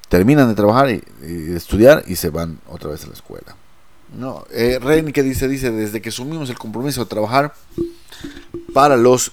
terminan 0.08 0.48
de 0.48 0.56
trabajar 0.56 0.90
y, 0.90 1.00
de 1.20 1.56
estudiar 1.56 2.02
y 2.08 2.16
se 2.16 2.30
van 2.30 2.58
otra 2.68 2.90
vez 2.90 3.04
a 3.04 3.06
la 3.06 3.12
escuela. 3.12 3.54
No, 4.12 4.44
eh, 4.50 4.80
que 5.14 5.22
dice, 5.22 5.46
dice, 5.46 5.70
desde 5.70 6.02
que 6.02 6.08
asumimos 6.08 6.50
el 6.50 6.58
compromiso 6.58 7.04
de 7.04 7.08
trabajar 7.08 7.54
para 8.74 8.96
los 8.96 9.30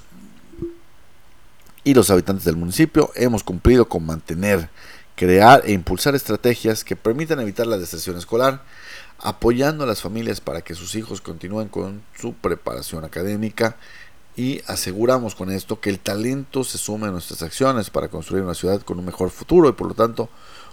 y 1.83 1.93
los 1.93 2.09
habitantes 2.09 2.43
del 2.43 2.57
municipio, 2.57 3.11
hemos 3.15 3.43
cumplido 3.43 3.87
con 3.87 4.05
mantener, 4.05 4.69
crear 5.15 5.63
e 5.65 5.71
impulsar 5.71 6.15
estrategias 6.15 6.83
que 6.83 6.95
permitan 6.95 7.39
evitar 7.39 7.65
la 7.65 7.77
deserción 7.77 8.17
escolar, 8.17 8.61
apoyando 9.19 9.83
a 9.83 9.87
las 9.87 10.01
familias 10.01 10.41
para 10.41 10.61
que 10.61 10.75
sus 10.75 10.95
hijos 10.95 11.21
continúen 11.21 11.67
con 11.67 12.03
su 12.15 12.33
preparación 12.33 13.03
académica 13.03 13.77
y 14.35 14.61
aseguramos 14.67 15.33
con 15.33 15.51
esto 15.51 15.79
que 15.79 15.89
el 15.89 15.99
talento 15.99 16.63
se 16.63 16.77
sume 16.77 17.07
a 17.07 17.11
nuestras 17.11 17.41
acciones 17.41 17.89
para 17.89 18.07
construir 18.07 18.43
una 18.43 18.53
ciudad 18.53 18.81
con 18.81 18.99
un 18.99 19.05
mejor 19.05 19.31
futuro 19.31 19.67
y 19.67 19.73
por 19.73 19.87
lo 19.87 19.93
tanto 19.95 20.29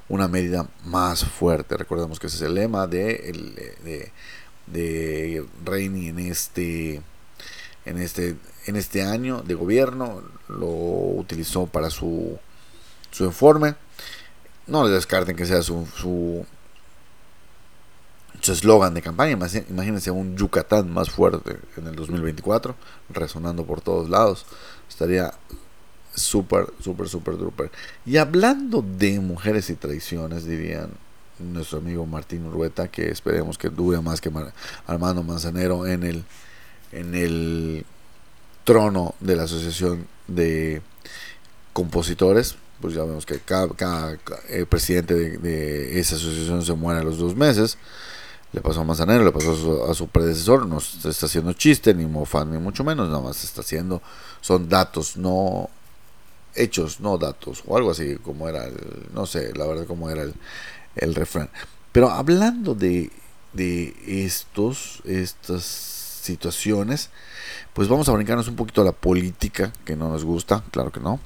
una 0.08 0.28
medida 0.28 0.68
más 0.84 1.24
fuerte. 1.24 1.76
Recordemos 1.76 2.20
que 2.20 2.26
ese 2.26 2.36
es 2.36 2.42
el 2.42 2.54
lema 2.54 2.86
de, 2.86 4.12
de, 4.66 5.46
Reini 5.64 6.08
en 6.08 6.18
este, 6.18 7.00
en, 7.86 7.98
este, 7.98 8.36
en 8.66 8.76
este 8.76 9.02
año 9.02 9.42
de 9.42 9.54
gobierno, 9.54 10.22
lo 10.48 10.68
utilizó 10.68 11.66
para 11.66 11.88
su, 11.88 12.38
su 13.10 13.24
informe. 13.24 13.76
No 14.66 14.84
le 14.84 14.90
descarten 14.90 15.36
que 15.36 15.46
sea 15.46 15.62
su, 15.62 15.86
su 15.96 16.44
eslogan 18.42 18.94
de 18.94 19.02
campaña. 19.02 19.32
Imagínense 19.32 20.10
un 20.10 20.36
Yucatán 20.36 20.90
más 20.90 21.10
fuerte 21.10 21.58
en 21.76 21.86
el 21.86 21.96
2024, 21.96 22.74
resonando 23.10 23.64
por 23.64 23.80
todos 23.80 24.08
lados. 24.08 24.46
Estaría 24.88 25.32
súper, 26.14 26.66
súper, 26.80 27.08
súper, 27.08 27.36
súper. 27.36 27.70
Y 28.06 28.16
hablando 28.16 28.82
de 28.82 29.20
mujeres 29.20 29.70
y 29.70 29.74
traiciones, 29.74 30.44
dirían 30.44 30.90
nuestro 31.38 31.78
amigo 31.78 32.06
Martín 32.06 32.46
Urrueta, 32.46 32.88
que 32.88 33.10
esperemos 33.10 33.58
que 33.58 33.68
dure 33.68 34.00
más 34.00 34.20
que 34.20 34.30
Armando 34.86 35.22
Manzanero 35.22 35.86
en 35.86 36.04
el, 36.04 36.24
en 36.92 37.14
el 37.14 37.84
trono 38.64 39.14
de 39.20 39.36
la 39.36 39.44
Asociación 39.44 40.06
de 40.28 40.82
Compositores. 41.72 42.56
Pues 42.80 42.94
ya 42.94 43.04
vemos 43.04 43.24
que 43.24 43.38
cada, 43.38 44.18
presidente 44.68 45.14
de, 45.14 45.38
de, 45.38 45.98
esa 45.98 46.16
asociación 46.16 46.62
se 46.64 46.74
muere 46.74 47.00
a 47.00 47.04
los 47.04 47.18
dos 47.18 47.34
meses 47.34 47.78
le 48.54 48.60
pasó 48.60 48.82
a 48.82 48.84
Manzanero, 48.84 49.24
le 49.24 49.32
pasó 49.32 49.90
a 49.90 49.94
su, 49.94 50.06
predecesor, 50.06 50.64
no 50.66 50.78
se 50.78 51.08
está 51.08 51.26
haciendo 51.26 51.52
chiste, 51.54 51.92
ni 51.92 52.06
mofan, 52.06 52.52
ni 52.52 52.58
mucho 52.58 52.84
menos, 52.84 53.08
nada 53.08 53.20
más 53.20 53.38
se 53.38 53.46
está 53.46 53.62
haciendo, 53.62 54.00
son 54.40 54.68
datos, 54.68 55.16
no 55.16 55.68
hechos, 56.54 57.00
no 57.00 57.18
datos, 57.18 57.64
o 57.66 57.76
algo 57.76 57.90
así 57.90 58.14
como 58.18 58.48
era, 58.48 58.68
no 59.12 59.26
sé, 59.26 59.52
la 59.54 59.66
verdad 59.66 59.86
como 59.86 60.08
era 60.08 60.22
el, 60.22 60.34
el 60.94 61.16
refrán. 61.16 61.50
Pero 61.90 62.10
hablando 62.10 62.76
de, 62.76 63.10
estos, 64.06 65.02
estas 65.04 65.64
situaciones, 65.64 67.10
pues 67.72 67.88
vamos 67.88 68.08
a 68.08 68.12
brincarnos 68.12 68.46
un 68.46 68.54
poquito 68.54 68.82
a 68.82 68.84
la 68.84 68.92
política, 68.92 69.72
que 69.84 69.96
no 69.96 70.10
nos 70.10 70.24
gusta, 70.24 70.62
claro 70.70 70.92
que 70.92 71.00
no, 71.00 71.18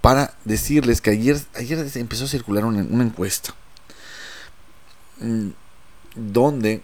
para 0.00 0.32
decirles 0.46 1.02
que 1.02 1.10
ayer, 1.10 1.38
ayer 1.54 1.86
empezó 1.96 2.24
a 2.24 2.28
circular 2.28 2.64
una, 2.64 2.80
una 2.88 3.04
encuesta 3.04 3.54
mm, 5.20 5.50
donde 6.16 6.82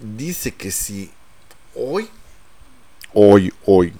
dice 0.00 0.52
que 0.52 0.70
si 0.70 1.10
hoy, 1.74 2.08
hoy, 3.12 3.52
hoy, 3.66 3.92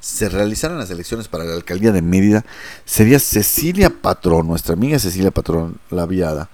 se 0.00 0.28
realizaran 0.28 0.78
las 0.78 0.90
elecciones 0.90 1.28
para 1.28 1.44
la 1.44 1.54
alcaldía 1.54 1.92
de 1.92 2.02
Mérida, 2.02 2.44
sería 2.84 3.20
Cecilia 3.20 3.90
Patrón, 3.90 4.48
nuestra 4.48 4.74
amiga 4.74 4.98
Cecilia 4.98 5.30
Patrón 5.30 5.78
Laviada, 5.90 6.50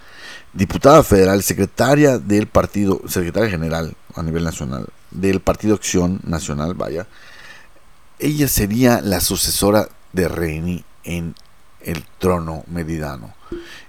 diputada 0.52 1.02
federal, 1.02 1.42
secretaria 1.42 2.18
del 2.18 2.46
partido, 2.46 3.00
secretaria 3.08 3.48
general 3.48 3.96
a 4.14 4.22
nivel 4.22 4.44
nacional 4.44 4.86
del 5.10 5.40
Partido 5.40 5.74
Acción 5.74 6.20
Nacional, 6.24 6.74
vaya. 6.74 7.06
Ella 8.18 8.48
sería 8.48 9.00
la 9.00 9.20
sucesora 9.20 9.88
de 10.12 10.28
Reini 10.28 10.84
en 11.04 11.34
el 11.80 12.04
trono 12.18 12.64
meridano. 12.66 13.34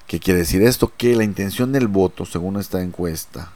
¿Qué 0.09 0.19
quiere 0.19 0.39
decir 0.39 0.63
esto? 0.63 0.91
Que 0.97 1.15
la 1.15 1.23
intención 1.23 1.71
del 1.71 1.87
voto, 1.87 2.25
según 2.25 2.59
esta 2.59 2.81
encuesta, 2.81 3.51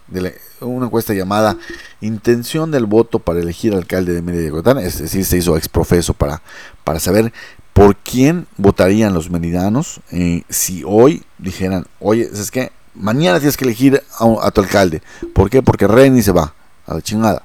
una 0.61 0.85
encuesta 0.85 1.15
llamada 1.15 1.57
Intención 1.99 2.69
del 2.69 2.85
voto 2.85 3.17
para 3.17 3.39
elegir 3.39 3.73
alcalde 3.73 4.13
de 4.13 4.21
Mérida 4.21 4.43
de 4.43 4.49
Yucatán, 4.49 4.77
es 4.77 4.99
decir, 4.99 5.25
se 5.25 5.37
hizo 5.37 5.57
exprofeso 5.57 6.13
para, 6.13 6.43
para 6.83 6.99
saber 6.99 7.33
por 7.73 7.95
quién 7.95 8.45
votarían 8.57 9.15
los 9.15 9.31
meridanos 9.31 9.99
eh, 10.11 10.43
si 10.47 10.83
hoy 10.85 11.23
dijeran, 11.39 11.87
oye, 11.99 12.29
es 12.31 12.51
que 12.51 12.71
mañana 12.93 13.39
tienes 13.39 13.57
que 13.57 13.65
elegir 13.65 14.03
a, 14.19 14.51
tu 14.51 14.61
alcalde. 14.61 15.01
¿Por 15.33 15.49
qué? 15.49 15.63
Porque 15.63 15.87
Reni 15.87 16.21
se 16.21 16.33
va 16.33 16.53
a 16.85 16.93
la 16.93 17.01
chingada. 17.01 17.41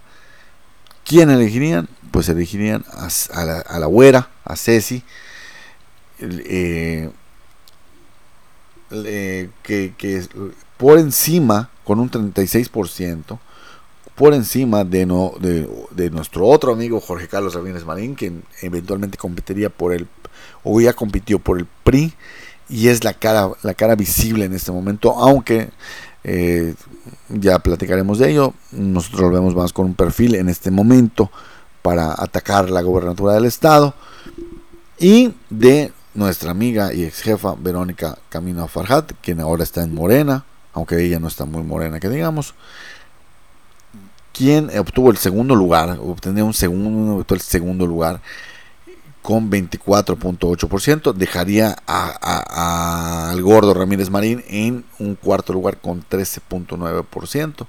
¿Quién 1.02 1.30
elegirían? 1.30 1.88
pues 2.10 2.28
elegirían 2.28 2.84
a, 2.92 3.44
la, 3.44 3.60
a 3.60 3.78
la 3.78 3.86
güera, 3.86 4.28
a 4.44 4.56
Ceci, 4.56 5.02
eh, 6.20 7.10
que, 8.88 9.50
que, 9.96 10.22
por 10.76 10.98
encima, 10.98 11.70
con 11.84 12.00
un 12.00 12.10
36%, 12.10 13.38
por 14.14 14.34
encima 14.34 14.84
de, 14.84 15.06
no, 15.06 15.32
de, 15.40 15.68
de, 15.92 16.10
nuestro 16.10 16.46
otro 16.46 16.72
amigo 16.72 17.00
Jorge 17.00 17.28
Carlos 17.28 17.54
Ramírez 17.54 17.84
Marín, 17.84 18.16
que 18.16 18.32
eventualmente 18.62 19.16
competiría 19.16 19.70
por 19.70 19.92
el, 19.92 20.08
o 20.64 20.80
ya 20.80 20.92
compitió 20.92 21.38
por 21.38 21.58
el 21.58 21.66
PRI, 21.84 22.14
y 22.68 22.88
es 22.88 23.04
la 23.04 23.14
cara, 23.14 23.50
la 23.62 23.74
cara 23.74 23.94
visible 23.94 24.44
en 24.44 24.54
este 24.54 24.72
momento, 24.72 25.12
aunque 25.12 25.70
eh, 26.24 26.74
ya 27.28 27.58
platicaremos 27.60 28.18
de 28.18 28.30
ello, 28.30 28.54
nosotros 28.72 29.22
lo 29.22 29.30
vemos 29.30 29.54
más 29.54 29.72
con 29.72 29.86
un 29.86 29.94
perfil 29.94 30.34
en 30.34 30.48
este 30.48 30.70
momento 30.70 31.30
para 31.82 32.12
atacar 32.12 32.70
la 32.70 32.82
gobernatura 32.82 33.34
del 33.34 33.44
estado, 33.44 33.94
y 34.98 35.32
de 35.48 35.92
nuestra 36.14 36.50
amiga 36.50 36.92
y 36.92 37.04
ex 37.04 37.22
jefa 37.22 37.54
Verónica 37.58 38.18
Camino 38.28 38.66
Farhat, 38.68 39.12
quien 39.22 39.40
ahora 39.40 39.62
está 39.62 39.82
en 39.82 39.94
Morena, 39.94 40.44
aunque 40.72 41.02
ella 41.02 41.18
no 41.18 41.28
está 41.28 41.44
muy 41.44 41.62
morena 41.62 42.00
que 42.00 42.08
digamos, 42.08 42.54
quien 44.32 44.70
obtuvo 44.78 45.10
el 45.10 45.16
segundo 45.16 45.54
lugar, 45.54 45.98
obtenía 46.00 46.44
un 46.44 46.54
segundo, 46.54 47.24
el 47.28 47.40
segundo 47.40 47.86
lugar 47.86 48.20
con 49.22 49.50
24.8%, 49.50 51.12
dejaría 51.12 51.76
al 51.86 53.42
gordo 53.42 53.74
Ramírez 53.74 54.10
Marín 54.10 54.44
en 54.48 54.84
un 54.98 55.16
cuarto 55.16 55.52
lugar 55.52 55.78
con 55.78 56.04
13.9% 56.08 57.66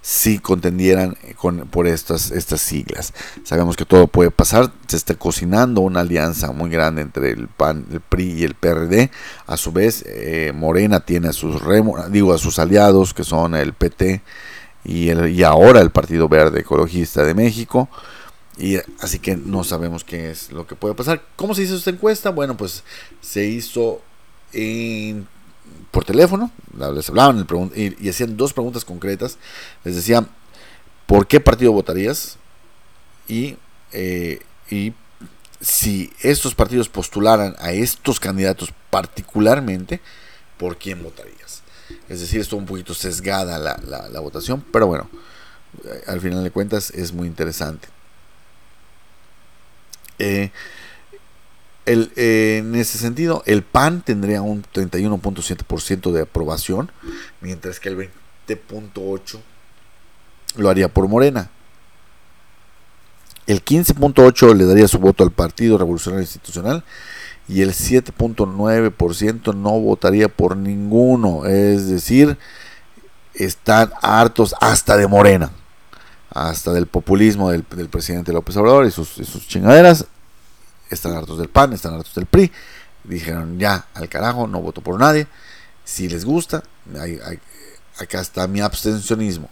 si 0.00 0.38
contendieran 0.38 1.16
con, 1.36 1.68
por 1.68 1.86
estas, 1.86 2.30
estas 2.30 2.60
siglas. 2.60 3.12
Sabemos 3.44 3.76
que 3.76 3.84
todo 3.84 4.06
puede 4.06 4.30
pasar, 4.30 4.72
se 4.86 4.96
está 4.96 5.14
cocinando 5.14 5.80
una 5.80 6.00
alianza 6.00 6.52
muy 6.52 6.70
grande 6.70 7.02
entre 7.02 7.30
el 7.30 7.48
PAN, 7.48 7.86
el 7.90 8.00
PRI 8.00 8.32
y 8.32 8.44
el 8.44 8.54
PRD. 8.54 9.10
A 9.46 9.56
su 9.56 9.72
vez, 9.72 10.04
eh, 10.06 10.52
Morena 10.54 11.00
tiene 11.00 11.28
a 11.28 11.32
sus, 11.32 11.60
digo, 12.10 12.32
a 12.32 12.38
sus 12.38 12.58
aliados, 12.58 13.12
que 13.14 13.24
son 13.24 13.54
el 13.54 13.72
PT 13.72 14.22
y, 14.84 15.08
el, 15.10 15.30
y 15.30 15.42
ahora 15.42 15.80
el 15.80 15.90
Partido 15.90 16.28
Verde 16.28 16.60
Ecologista 16.60 17.24
de 17.24 17.34
México. 17.34 17.88
Y 18.58 18.76
así 19.00 19.20
que 19.20 19.36
no 19.36 19.62
sabemos 19.62 20.02
qué 20.02 20.30
es 20.30 20.50
lo 20.50 20.66
que 20.66 20.74
puede 20.74 20.94
pasar. 20.94 21.22
¿Cómo 21.36 21.54
se 21.54 21.62
hizo 21.62 21.76
esta 21.76 21.90
encuesta? 21.90 22.30
Bueno, 22.30 22.56
pues 22.56 22.82
se 23.20 23.44
hizo 23.44 24.00
en 24.52 25.28
por 25.90 26.04
teléfono, 26.04 26.50
les 26.94 27.08
hablaban 27.08 27.46
y, 27.74 28.08
hacían 28.08 28.36
dos 28.36 28.52
preguntas 28.52 28.84
concretas. 28.84 29.38
Les 29.84 29.94
decían, 29.94 30.28
¿por 31.06 31.26
qué 31.26 31.40
partido 31.40 31.72
votarías? 31.72 32.36
Y, 33.26 33.56
eh, 33.92 34.40
y 34.70 34.92
si 35.60 36.12
estos 36.20 36.54
partidos 36.54 36.88
postularan 36.88 37.56
a 37.58 37.72
estos 37.72 38.20
candidatos 38.20 38.72
particularmente, 38.90 40.00
¿por 40.56 40.76
quién 40.76 41.02
votarías? 41.02 41.62
Es 42.08 42.20
decir, 42.20 42.40
esto 42.40 42.56
un 42.56 42.66
poquito 42.66 42.94
sesgada 42.94 43.58
la, 43.58 44.08
la 44.08 44.20
votación, 44.20 44.64
pero 44.72 44.86
bueno, 44.86 45.08
eh, 45.84 46.04
al 46.06 46.20
final 46.20 46.44
de 46.44 46.50
cuentas 46.50 46.90
es 46.90 47.12
muy 47.12 47.26
interesante. 47.26 47.88
Eh, 50.18 50.50
eh, 51.88 52.58
en 52.58 52.74
ese 52.74 52.98
sentido, 52.98 53.42
el 53.46 53.62
PAN 53.62 54.02
tendría 54.02 54.42
un 54.42 54.62
31.7% 54.62 56.12
de 56.12 56.22
aprobación, 56.22 56.90
mientras 57.40 57.80
que 57.80 57.88
el 57.88 58.10
20.8% 58.46 59.40
lo 60.56 60.68
haría 60.68 60.88
por 60.88 61.08
Morena. 61.08 61.50
El 63.46 63.64
15.8% 63.64 64.54
le 64.54 64.66
daría 64.66 64.88
su 64.88 64.98
voto 64.98 65.24
al 65.24 65.30
Partido 65.30 65.78
Revolucionario 65.78 66.22
Institucional 66.22 66.84
y 67.48 67.62
el 67.62 67.70
7.9% 67.70 69.54
no 69.54 69.80
votaría 69.80 70.28
por 70.28 70.56
ninguno. 70.56 71.46
Es 71.46 71.88
decir, 71.88 72.36
están 73.32 73.90
hartos 74.02 74.54
hasta 74.60 74.98
de 74.98 75.06
Morena, 75.06 75.50
hasta 76.28 76.72
del 76.72 76.86
populismo 76.86 77.50
del, 77.50 77.62
presidente 77.62 78.32
López 78.34 78.56
Obrador 78.58 78.84
y 78.84 78.90
sus, 78.90 79.16
y 79.16 79.24
sus 79.24 79.48
chingaderas 79.48 80.06
están 80.90 81.14
hartos 81.14 81.38
del 81.38 81.48
PAN, 81.48 81.72
están 81.72 81.94
hartos 81.94 82.14
del 82.14 82.26
PRI. 82.26 82.52
Dijeron, 83.04 83.58
ya, 83.58 83.86
al 83.94 84.08
carajo, 84.08 84.46
no 84.46 84.60
voto 84.60 84.80
por 84.80 84.98
nadie. 84.98 85.26
Si 85.84 86.08
les 86.08 86.24
gusta, 86.24 86.62
acá 87.98 88.20
está 88.20 88.46
mi 88.46 88.60
abstencionismo. 88.60 89.48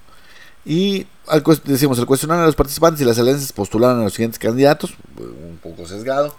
Y 0.65 1.07
al, 1.29 1.43
decimos, 1.65 1.99
el 1.99 2.07
cuestionar 2.07 2.41
a 2.41 2.47
los 2.47 2.57
participantes 2.57 3.01
y 3.01 3.05
las 3.05 3.19
alianzas 3.19 3.53
postularon 3.53 4.01
a 4.01 4.05
los 4.05 4.15
siguientes 4.15 4.39
candidatos, 4.39 4.95
un 5.19 5.59
poco 5.63 5.87
sesgado. 5.87 6.37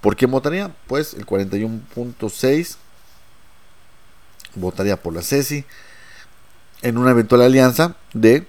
¿Por 0.00 0.16
quién 0.16 0.30
votaría? 0.30 0.74
Pues 0.86 1.14
el 1.14 1.26
41.6 1.26 2.76
votaría 4.54 5.00
por 5.00 5.14
la 5.14 5.22
CESI 5.22 5.64
en 6.82 6.98
una 6.98 7.10
eventual 7.10 7.42
alianza 7.42 7.96
de 8.12 8.46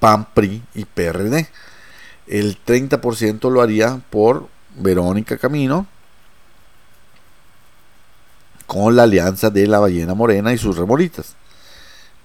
PAN, 0.00 0.28
PRI 0.34 0.62
y 0.74 0.84
PRD 0.84 1.48
el 2.26 2.58
30% 2.64 3.50
lo 3.50 3.62
haría 3.62 4.00
por 4.10 4.48
Verónica 4.76 5.36
Camino 5.36 5.86
con 8.66 8.96
la 8.96 9.02
alianza 9.02 9.50
de 9.50 9.66
la 9.66 9.80
ballena 9.80 10.14
morena 10.14 10.52
y 10.52 10.58
sus 10.58 10.76
remoritas. 10.76 11.34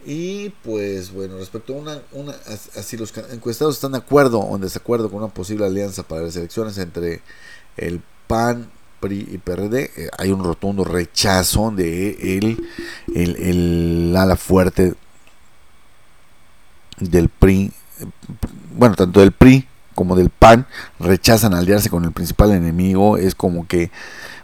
Y 0.06 0.50
pues 0.64 1.12
bueno, 1.12 1.38
respecto 1.38 1.74
a 1.74 2.02
una, 2.14 2.34
así 2.78 2.96
los 2.96 3.14
encuestados 3.32 3.76
están 3.76 3.92
de 3.92 3.98
acuerdo 3.98 4.40
o 4.40 4.56
en 4.56 4.62
desacuerdo 4.62 5.10
con 5.10 5.22
una 5.22 5.34
posible 5.34 5.66
alianza 5.66 6.04
para 6.04 6.22
las 6.22 6.36
elecciones 6.38 6.78
entre 6.78 7.22
el 7.76 8.02
PAN, 8.28 8.72
PRI 9.02 9.28
y 9.32 9.38
PRD, 9.38 9.92
eh, 9.96 10.10
hay 10.18 10.32
un 10.32 10.44
rotundo 10.44 10.84
rechazo 10.84 11.72
de 11.72 12.38
el, 12.38 12.68
el, 13.14 13.36
el 13.36 14.16
ala 14.16 14.38
fuerte 14.38 14.96
del 17.00 17.30
PRI, 17.30 17.74
bueno, 18.76 18.96
tanto 18.96 19.20
del 19.20 19.34
PRI 19.34 19.68
como 19.98 20.16
del 20.16 20.30
PAN 20.30 20.68
rechazan 21.00 21.56
aliarse 21.56 21.90
con 21.90 22.06
el 22.06 22.12
principal 22.12 22.52
enemigo, 22.52 23.18
es 23.18 23.34
como 23.34 23.68
que, 23.68 23.90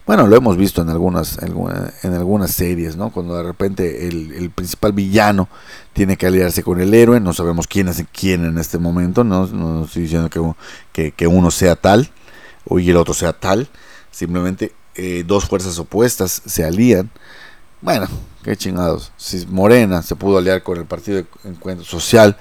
bueno, 0.08 0.26
lo 0.26 0.36
hemos 0.36 0.58
visto 0.58 0.82
en 0.82 0.90
algunas, 0.90 1.38
en 1.44 2.14
algunas 2.16 2.50
series, 2.50 2.96
¿no? 2.96 3.12
Cuando 3.12 3.38
de 3.38 3.44
repente 3.44 4.08
el, 4.08 4.50
principal 4.50 4.94
villano 4.94 5.48
tiene 5.94 6.18
que 6.18 6.26
aliarse 6.26 6.64
con 6.64 6.82
el 6.82 6.92
héroe, 6.96 7.20
no 7.20 7.36
sabemos 7.36 7.68
quién 7.68 7.88
es 7.88 8.04
quién 8.12 8.46
en 8.46 8.58
este 8.58 8.80
momento, 8.80 9.24
no, 9.24 9.46
no 9.46 9.86
estoy 9.86 10.02
diciendo 10.02 10.28
que, 10.92 11.12
que, 11.12 11.28
uno 11.28 11.52
sea 11.52 11.76
tal 11.76 12.10
o 12.66 12.80
y 12.80 12.90
el 12.90 12.98
otro 12.98 13.14
sea 13.14 13.34
tal, 13.34 13.70
simplemente 14.10 14.74
eh, 14.96 15.24
dos 15.24 15.46
fuerzas 15.46 15.78
opuestas 15.78 16.42
se 16.48 16.66
alían. 16.66 17.12
Bueno, 17.80 18.08
qué 18.44 18.58
chingados. 18.58 19.12
Si 19.18 19.46
Morena 19.46 20.02
se 20.02 20.16
pudo 20.16 20.40
aliar 20.40 20.64
con 20.64 20.80
el 20.80 20.86
Partido 20.86 21.18
de 21.18 21.28
Encuentro 21.44 21.86
Social, 21.86 22.38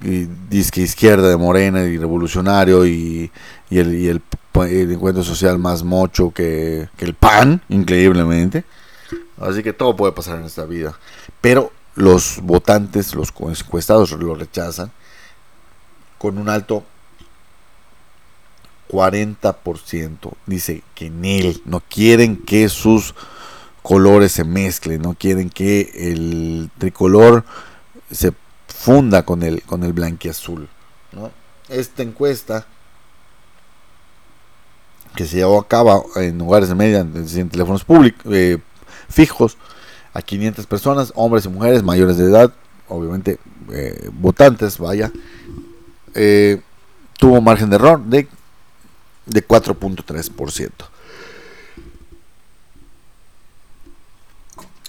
disque 0.00 0.80
izquierda 0.80 1.28
de 1.28 1.36
Morena 1.36 1.82
y 1.84 1.98
revolucionario 1.98 2.86
y, 2.86 3.30
el, 3.70 3.94
y 3.94 4.08
el, 4.08 4.22
encuentro 4.90 5.22
social 5.22 5.58
más 5.58 5.82
mocho 5.82 6.32
que, 6.32 6.88
el 6.98 7.14
PAN, 7.14 7.62
increíblemente. 7.68 8.64
Así 9.40 9.62
que 9.62 9.72
todo 9.72 9.96
puede 9.96 10.12
pasar 10.12 10.38
en 10.38 10.44
esta 10.44 10.64
vida. 10.64 10.98
Pero 11.40 11.72
los 11.94 12.40
votantes, 12.42 13.14
los 13.14 13.32
encuestados 13.38 14.12
lo 14.12 14.34
rechazan 14.34 14.90
con 16.18 16.38
un 16.38 16.48
alto 16.48 16.84
40%. 18.90 20.32
Dice 20.46 20.82
que 20.94 21.06
él 21.06 21.62
no 21.64 21.80
quieren 21.80 22.36
que 22.36 22.68
sus 22.68 23.14
colores 23.82 24.32
se 24.32 24.44
mezclen, 24.44 25.02
no 25.02 25.14
quieren 25.14 25.48
que 25.48 25.90
el 25.94 26.70
tricolor 26.78 27.44
se 28.10 28.32
funda 28.80 29.24
con 29.24 29.42
el, 29.42 29.62
con 29.62 29.84
el 29.84 29.92
blanquiazul. 29.92 30.66
¿no? 31.12 31.30
Esta 31.68 32.02
encuesta 32.02 32.66
que 35.14 35.26
se 35.26 35.36
llevó 35.36 35.58
a 35.58 35.68
cabo 35.68 36.06
en 36.16 36.38
lugares 36.38 36.70
de 36.70 36.74
media, 36.74 37.00
en 37.00 37.48
teléfonos 37.50 37.84
públicos, 37.84 38.22
eh, 38.32 38.58
fijos, 39.10 39.58
a 40.14 40.22
500 40.22 40.66
personas, 40.66 41.12
hombres 41.14 41.44
y 41.44 41.50
mujeres 41.50 41.82
mayores 41.82 42.16
de 42.16 42.24
edad, 42.24 42.52
obviamente 42.88 43.38
eh, 43.70 44.08
votantes, 44.14 44.78
vaya, 44.78 45.12
eh, 46.14 46.62
tuvo 47.18 47.40
margen 47.42 47.68
de 47.68 47.76
error 47.76 48.02
de, 48.02 48.28
de 49.26 49.46
4.3%. 49.46 50.70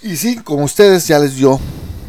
Y 0.00 0.16
sí, 0.16 0.36
como 0.38 0.64
ustedes 0.64 1.06
ya 1.06 1.18
les 1.18 1.36
dio 1.36 1.60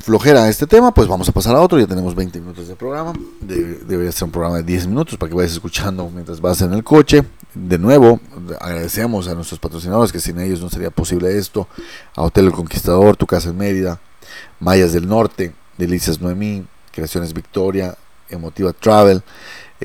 flojera 0.04 0.50
este 0.50 0.68
tema, 0.68 0.94
pues 0.94 1.08
vamos 1.08 1.30
a 1.30 1.32
pasar 1.32 1.56
a 1.56 1.62
otro. 1.62 1.80
Ya 1.80 1.88
tenemos 1.88 2.13
20 2.13 2.39
minutos 2.42 2.68
de 2.68 2.76
programa. 2.76 3.13
debería 3.39 4.12
ser 4.12 4.26
un 4.26 4.32
programa 4.32 4.58
de 4.58 4.63
10 4.63 4.88
minutos 4.88 5.18
para 5.18 5.30
que 5.30 5.36
vayas 5.36 5.54
escuchando 5.54 6.10
mientras 6.13 6.42
vas 6.42 6.62
en 6.62 6.74
el 6.74 6.84
coche. 6.84 7.24
De 7.54 7.78
nuevo, 7.78 8.20
agradecemos 8.60 9.30
a 9.30 9.34
nuestros 9.34 9.60
patrocinadores 9.60 10.12
que 10.12 10.20
sin 10.20 10.39
ellos 10.39 10.62
no 10.62 10.70
sería 10.70 10.89
posible 10.89 11.38
esto. 11.38 11.68
A 12.16 12.24
Hotel 12.24 12.48
El 12.48 12.52
Conquistador, 12.52 13.16
Tu 13.16 13.26
Casa 13.26 13.50
en 13.50 13.58
Mérida, 13.58 14.02
Mayas 14.60 14.92
del 14.92 15.08
Norte, 15.08 15.54
Delicias 15.78 16.20
Noemí, 16.20 16.66
Creaciones 16.92 17.34
Victoria, 17.34 17.98
Emotiva 18.30 18.74
Travel, 18.74 19.24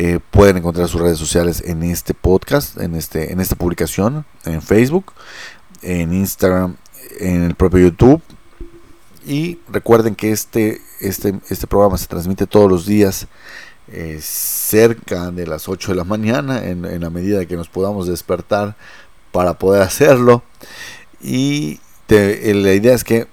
Eh, 0.00 0.20
pueden 0.30 0.58
encontrar 0.58 0.86
sus 0.86 1.00
redes 1.00 1.18
sociales 1.18 1.60
en 1.66 1.82
este 1.82 2.14
podcast, 2.14 2.78
en, 2.80 2.94
este, 2.94 3.32
en 3.32 3.40
esta 3.40 3.56
publicación, 3.56 4.24
en 4.44 4.62
Facebook, 4.62 5.12
en 5.82 6.12
Instagram, 6.12 6.76
en 7.18 7.42
el 7.42 7.56
propio 7.56 7.80
YouTube. 7.80 8.22
Y 9.28 9.58
recuerden 9.68 10.14
que 10.14 10.32
este, 10.32 10.80
este, 11.00 11.34
este 11.50 11.66
programa 11.66 11.98
se 11.98 12.06
transmite 12.06 12.46
todos 12.46 12.70
los 12.70 12.86
días 12.86 13.26
eh, 13.92 14.20
cerca 14.22 15.30
de 15.30 15.46
las 15.46 15.68
8 15.68 15.92
de 15.92 15.96
la 15.96 16.04
mañana, 16.04 16.64
en, 16.64 16.98
la 16.98 17.10
medida 17.10 17.44
que 17.44 17.54
nos 17.54 17.68
podamos 17.68 18.08
despertar 18.08 18.74
para 19.30 19.52
poder 19.58 19.82
hacerlo. 19.82 20.42
Y 21.20 21.78
la 22.08 22.72
idea 22.72 22.94
es 22.94 23.04
que 23.04 23.26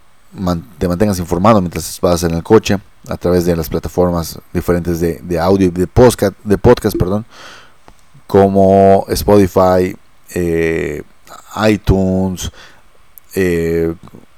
te 0.77 0.87
mantengas 0.89 1.17
informado 1.19 1.61
mientras 1.61 1.97
vas 2.01 2.23
en 2.23 2.33
el 2.33 2.43
coche 2.43 2.77
a 3.07 3.15
través 3.15 3.45
de 3.45 3.55
las 3.55 3.69
plataformas 3.69 4.37
diferentes 4.51 4.99
de, 4.99 5.39
audio 5.39 5.71
de 5.71 5.87
podcast, 5.87 6.33
de 6.43 6.57
podcast 6.57 6.97
perdón, 6.97 7.25
como 8.27 9.05
Spotify, 9.07 9.95
eh, 10.33 11.03
iTunes, 11.69 12.51
eh, 13.33 13.93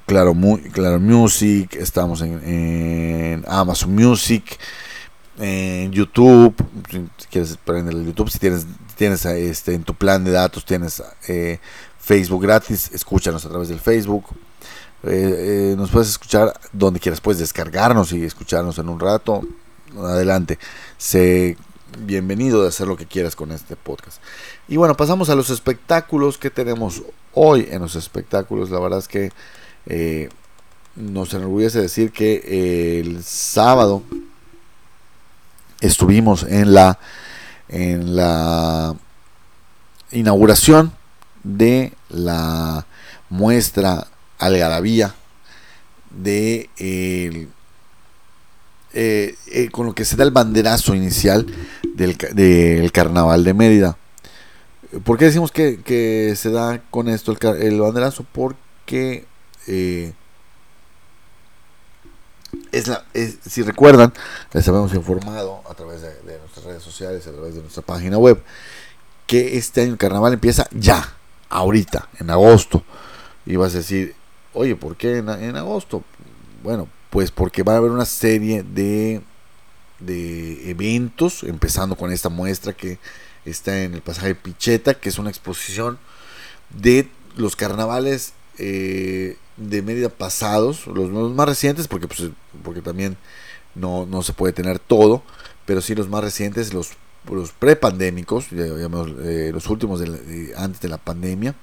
claro, 0.08 0.34
claro 0.72 0.98
Music, 0.98 1.76
estamos 1.76 2.22
en, 2.22 3.44
Amazon 3.46 3.94
Music, 3.94 4.58
en 5.38 5.92
YouTube, 5.92 6.54
si 7.18 7.26
quieres 7.30 7.58
prender 7.58 7.94
el 7.94 8.06
YouTube, 8.06 8.30
si 8.30 8.38
tienes, 8.38 8.66
tienes 8.96 9.24
este, 9.26 9.74
en 9.74 9.84
tu 9.84 9.94
plan 9.94 10.24
de 10.24 10.30
datos, 10.30 10.64
tienes 10.64 11.02
eh, 11.28 11.60
Facebook 11.98 12.42
gratis, 12.42 12.90
escúchanos 12.92 13.44
a 13.44 13.50
través 13.50 13.68
del 13.68 13.80
Facebook. 13.80 14.24
Eh, 15.04 15.72
eh, 15.72 15.74
nos 15.76 15.90
puedes 15.90 16.08
escuchar 16.08 16.58
donde 16.72 16.98
quieras, 17.00 17.20
puedes 17.20 17.38
descargarnos 17.38 18.12
y 18.12 18.24
escucharnos 18.24 18.78
en 18.78 18.88
un 18.88 18.98
rato. 18.98 19.42
Adelante, 19.94 20.58
sé 20.96 21.58
bienvenido 21.98 22.62
de 22.62 22.68
hacer 22.68 22.88
lo 22.88 22.96
que 22.96 23.06
quieras 23.06 23.36
con 23.36 23.52
este 23.52 23.76
podcast. 23.76 24.22
Y 24.68 24.78
bueno, 24.78 24.96
pasamos 24.96 25.28
a 25.28 25.34
los 25.34 25.50
espectáculos 25.50 26.38
que 26.38 26.48
tenemos 26.48 27.02
hoy 27.34 27.68
en 27.70 27.82
los 27.82 27.94
espectáculos. 27.94 28.70
La 28.70 28.80
verdad 28.80 29.00
es 29.00 29.08
que 29.08 29.32
eh, 29.88 30.28
nos 30.96 31.34
enorgullece 31.34 31.80
decir 31.80 32.12
que 32.12 33.00
el 33.00 33.24
sábado 33.24 34.02
estuvimos 35.80 36.44
en 36.44 36.74
la 36.74 36.98
en 37.68 38.16
la 38.16 38.94
inauguración 40.10 40.92
de 41.44 41.92
la 42.08 42.86
muestra 43.28 44.06
algarabía 44.38 45.14
de 46.10 46.70
eh, 48.94 49.36
eh, 49.52 49.68
con 49.70 49.86
lo 49.86 49.94
que 49.94 50.04
se 50.04 50.16
da 50.16 50.24
el 50.24 50.30
banderazo 50.30 50.94
inicial 50.94 51.46
del, 51.94 52.90
carnaval 52.92 53.44
de 53.44 53.54
Mérida. 53.54 53.96
¿Por 55.04 55.18
qué 55.18 55.26
decimos 55.26 55.52
que, 55.52 56.34
se 56.36 56.50
da 56.50 56.80
con 56.90 57.08
esto 57.08 57.36
el, 57.58 57.80
banderazo? 57.80 58.24
Porque 58.32 59.26
eh, 59.66 60.12
es 62.72 62.90
si 63.46 63.62
recuerdan, 63.62 64.12
les 64.52 64.66
habíamos 64.68 64.94
informado 64.94 65.62
a 65.68 65.74
través 65.74 66.02
de, 66.02 66.38
nuestras 66.38 66.64
redes 66.64 66.82
sociales, 66.82 67.26
a 67.26 67.32
través 67.32 67.54
de 67.54 67.60
nuestra 67.60 67.82
página 67.82 68.18
web, 68.18 68.42
que 69.26 69.58
este 69.58 69.82
año 69.82 69.92
el 69.92 69.98
carnaval 69.98 70.32
empieza 70.32 70.66
ya, 70.70 71.14
ahorita, 71.48 72.08
en 72.18 72.30
agosto. 72.30 72.82
Y 73.44 73.56
vas 73.56 73.74
a 73.74 73.78
decir, 73.78 74.14
Oye, 74.54 74.74
¿por 74.76 74.96
qué 74.96 75.18
en, 75.18 75.56
agosto? 75.56 76.02
Bueno, 76.64 76.88
pues 77.10 77.30
porque 77.30 77.62
va 77.62 77.74
a 77.74 77.76
haber 77.76 77.90
una 77.90 78.06
serie 78.06 78.62
de, 78.62 79.22
de 80.00 80.70
eventos, 80.70 81.44
empezando 81.44 81.96
con 81.96 82.10
esta 82.10 82.28
muestra 82.28 82.72
que 82.72 82.98
está 83.44 83.82
en 83.82 83.94
el 83.94 84.02
pasaje 84.02 84.34
Picheta, 84.34 84.94
que 84.94 85.10
es 85.10 85.18
una 85.18 85.30
exposición 85.30 85.98
de 86.70 87.08
los 87.36 87.56
carnavales 87.56 88.32
eh, 88.58 89.36
de 89.56 89.82
Mérida 89.82 90.08
pasados, 90.08 90.86
los, 90.86 91.10
más 91.10 91.48
recientes, 91.48 91.88
porque, 91.88 92.08
pues, 92.08 92.30
porque 92.62 92.82
también 92.82 93.16
no, 93.74 94.06
no, 94.06 94.22
se 94.22 94.32
puede 94.32 94.52
tener 94.52 94.78
todo, 94.78 95.22
pero 95.66 95.80
sí 95.80 95.94
los 95.94 96.08
más 96.08 96.22
recientes, 96.22 96.72
los, 96.72 96.90
los 97.30 97.52
prepandémicos, 97.52 98.46
eh, 98.52 99.50
los 99.52 99.68
últimos 99.68 100.02
antes 100.56 100.80
de 100.80 100.88
la 100.88 100.98
pandemia 100.98 101.54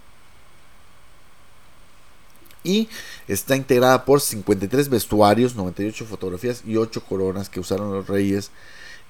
y 2.65 2.89
está 3.27 3.55
integrada 3.55 4.03
por 4.03 4.19
53 4.19 4.89
vestuarios, 4.89 5.55
98 5.55 6.05
fotografías 6.05 6.63
y 6.65 6.75
8 6.75 7.03
coronas 7.07 7.47
que 7.47 7.61
usaron 7.61 7.93
los 7.93 8.07
reyes 8.07 8.51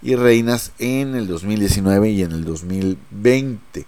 y 0.02 0.16
reinas 0.16 0.74
en 0.78 1.16
el 1.16 1.28
2019 1.28 2.10
y 2.12 2.22
en 2.22 2.34
el 2.34 2.44
2020. 2.44 3.88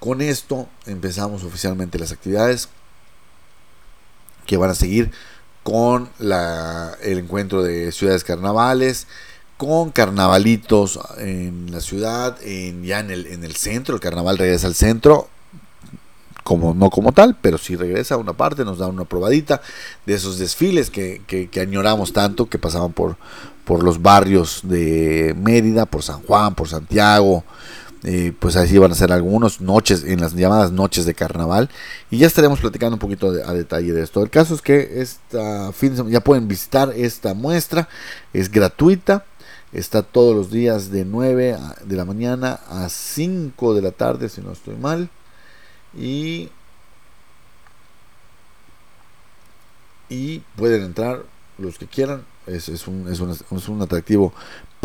Con 0.00 0.20
esto 0.20 0.68
empezamos 0.84 1.44
oficialmente 1.44 1.98
las 1.98 2.12
actividades 2.12 2.68
que 4.46 4.56
van 4.56 4.70
a 4.70 4.74
seguir 4.74 5.10
con 5.62 6.08
la, 6.18 6.96
el 7.02 7.18
encuentro 7.18 7.62
de 7.62 7.90
ciudades 7.92 8.22
carnavales, 8.22 9.06
con 9.56 9.90
carnavalitos 9.90 11.00
en 11.18 11.72
la 11.72 11.80
ciudad, 11.80 12.36
en, 12.42 12.84
ya 12.84 13.00
en 13.00 13.10
el, 13.10 13.26
en 13.26 13.42
el 13.42 13.56
centro, 13.56 13.94
el 13.94 14.00
carnaval 14.00 14.38
regresa 14.38 14.66
al 14.66 14.74
centro, 14.74 15.28
como 16.44 16.74
no 16.74 16.90
como 16.90 17.10
tal, 17.10 17.36
pero 17.40 17.58
si 17.58 17.74
regresa 17.74 18.14
a 18.14 18.18
una 18.18 18.34
parte, 18.34 18.64
nos 18.64 18.78
da 18.78 18.86
una 18.86 19.04
probadita 19.04 19.60
de 20.06 20.14
esos 20.14 20.38
desfiles 20.38 20.90
que, 20.90 21.20
que, 21.26 21.60
añoramos 21.60 22.12
tanto, 22.12 22.48
que 22.48 22.58
pasaban 22.58 22.92
por, 22.92 23.16
por 23.64 23.82
los 23.82 24.00
barrios 24.00 24.60
de 24.62 25.34
Mérida, 25.36 25.86
por 25.86 26.04
San 26.04 26.22
Juan, 26.22 26.54
por 26.54 26.68
Santiago, 26.68 27.42
pues 28.38 28.56
así 28.56 28.78
van 28.78 28.92
a 28.92 28.94
ser 28.94 29.12
algunos 29.12 29.60
noches, 29.60 30.04
en 30.04 30.20
las 30.20 30.34
llamadas 30.34 30.72
noches 30.72 31.06
de 31.06 31.14
carnaval, 31.14 31.70
y 32.10 32.18
ya 32.18 32.26
estaremos 32.26 32.60
platicando 32.60 32.96
un 32.96 33.00
poquito 33.00 33.28
a 33.28 33.52
detalle 33.52 33.92
de 33.92 34.02
esto. 34.02 34.22
El 34.22 34.30
caso 34.30 34.54
es 34.54 34.62
que 34.62 35.00
esta 35.00 35.72
fin 35.72 35.94
ya 36.08 36.20
pueden 36.20 36.48
visitar 36.48 36.92
esta 36.94 37.34
muestra, 37.34 37.88
es 38.32 38.50
gratuita. 38.50 39.24
Está 39.72 40.02
todos 40.02 40.34
los 40.34 40.50
días 40.50 40.90
de 40.90 41.04
9 41.04 41.58
de 41.84 41.96
la 41.96 42.04
mañana 42.04 42.60
a 42.68 42.88
5 42.88 43.74
de 43.74 43.82
la 43.82 43.90
tarde, 43.90 44.28
si 44.28 44.40
no 44.40 44.52
estoy 44.52 44.76
mal. 44.76 45.10
Y, 45.94 46.48
y 50.08 50.38
pueden 50.56 50.82
entrar 50.82 51.24
los 51.58 51.78
que 51.78 51.86
quieran. 51.86 52.24
Es, 52.46 52.68
es, 52.68 52.86
un, 52.86 53.08
es, 53.12 53.18
un, 53.20 53.30
es 53.30 53.68
un 53.68 53.82
atractivo 53.82 54.32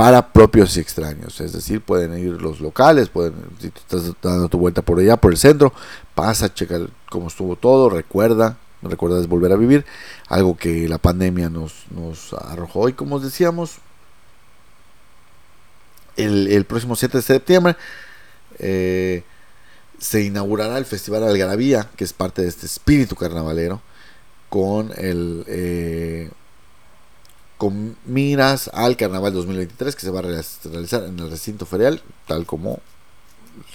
para 0.02 0.34
propios 0.34 0.78
y 0.78 0.80
extraños. 0.80 1.40
Es 1.42 1.54
decir, 1.54 1.80
pueden 1.80 2.18
ir 2.18 2.42
los 2.42 2.60
locales, 2.60 3.10
pueden, 3.10 3.36
si 3.60 3.68
estás 3.68 4.12
dando 4.20 4.50
tu 4.50 4.58
vuelta 4.58 4.82
por 4.82 4.98
allá, 4.98 5.16
por 5.16 5.32
el 5.32 5.38
centro, 5.38 5.72
pasa, 6.16 6.52
checa 6.52 6.80
cómo 7.08 7.28
estuvo 7.28 7.56
todo, 7.56 7.88
recuerda, 7.88 8.58
recuerda 8.82 9.24
volver 9.28 9.52
a 9.52 9.58
vivir, 9.58 9.86
algo 10.28 10.58
que 10.58 10.90
la 10.90 10.98
pandemia 10.98 11.52
nos, 11.52 11.86
nos 11.92 12.34
arrojó. 12.34 12.90
Y 12.90 12.94
como 12.94 13.20
decíamos, 13.20 13.76
el, 16.18 16.48
el 16.48 16.66
próximo 16.66 16.96
7 16.96 17.20
de 17.20 17.22
septiembre, 17.22 17.76
eh, 18.58 19.24
se 20.00 20.24
inaugurará 20.24 20.80
el 20.80 20.86
Festival 20.86 21.26
Algarabía, 21.26 21.92
que 21.96 22.06
es 22.06 22.14
parte 22.14 22.42
de 22.42 22.48
este 22.48 22.66
espíritu 22.66 23.16
carnavalero, 23.16 23.84
con 24.50 24.94
el 24.98 25.44
eh, 25.46 26.32
con 27.62 27.96
miras 28.08 28.72
al 28.74 28.98
Carnaval 28.98 29.34
2023 29.34 29.96
que 29.96 30.02
se 30.02 30.10
va 30.10 30.18
a 30.18 30.24
realizar 30.24 31.04
en 31.04 31.20
el 31.20 31.30
recinto 31.30 31.68
ferial, 31.68 32.02
tal 32.26 32.48
como 32.48 32.80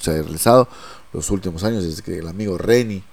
se 0.01 0.11
ha 0.11 0.23
realizado 0.23 0.67
los 1.13 1.31
últimos 1.31 1.63
años 1.63 1.85
desde 1.85 2.03
que 2.03 2.19
el 2.19 2.27
amigo 2.27 2.59
Reni 2.59 3.05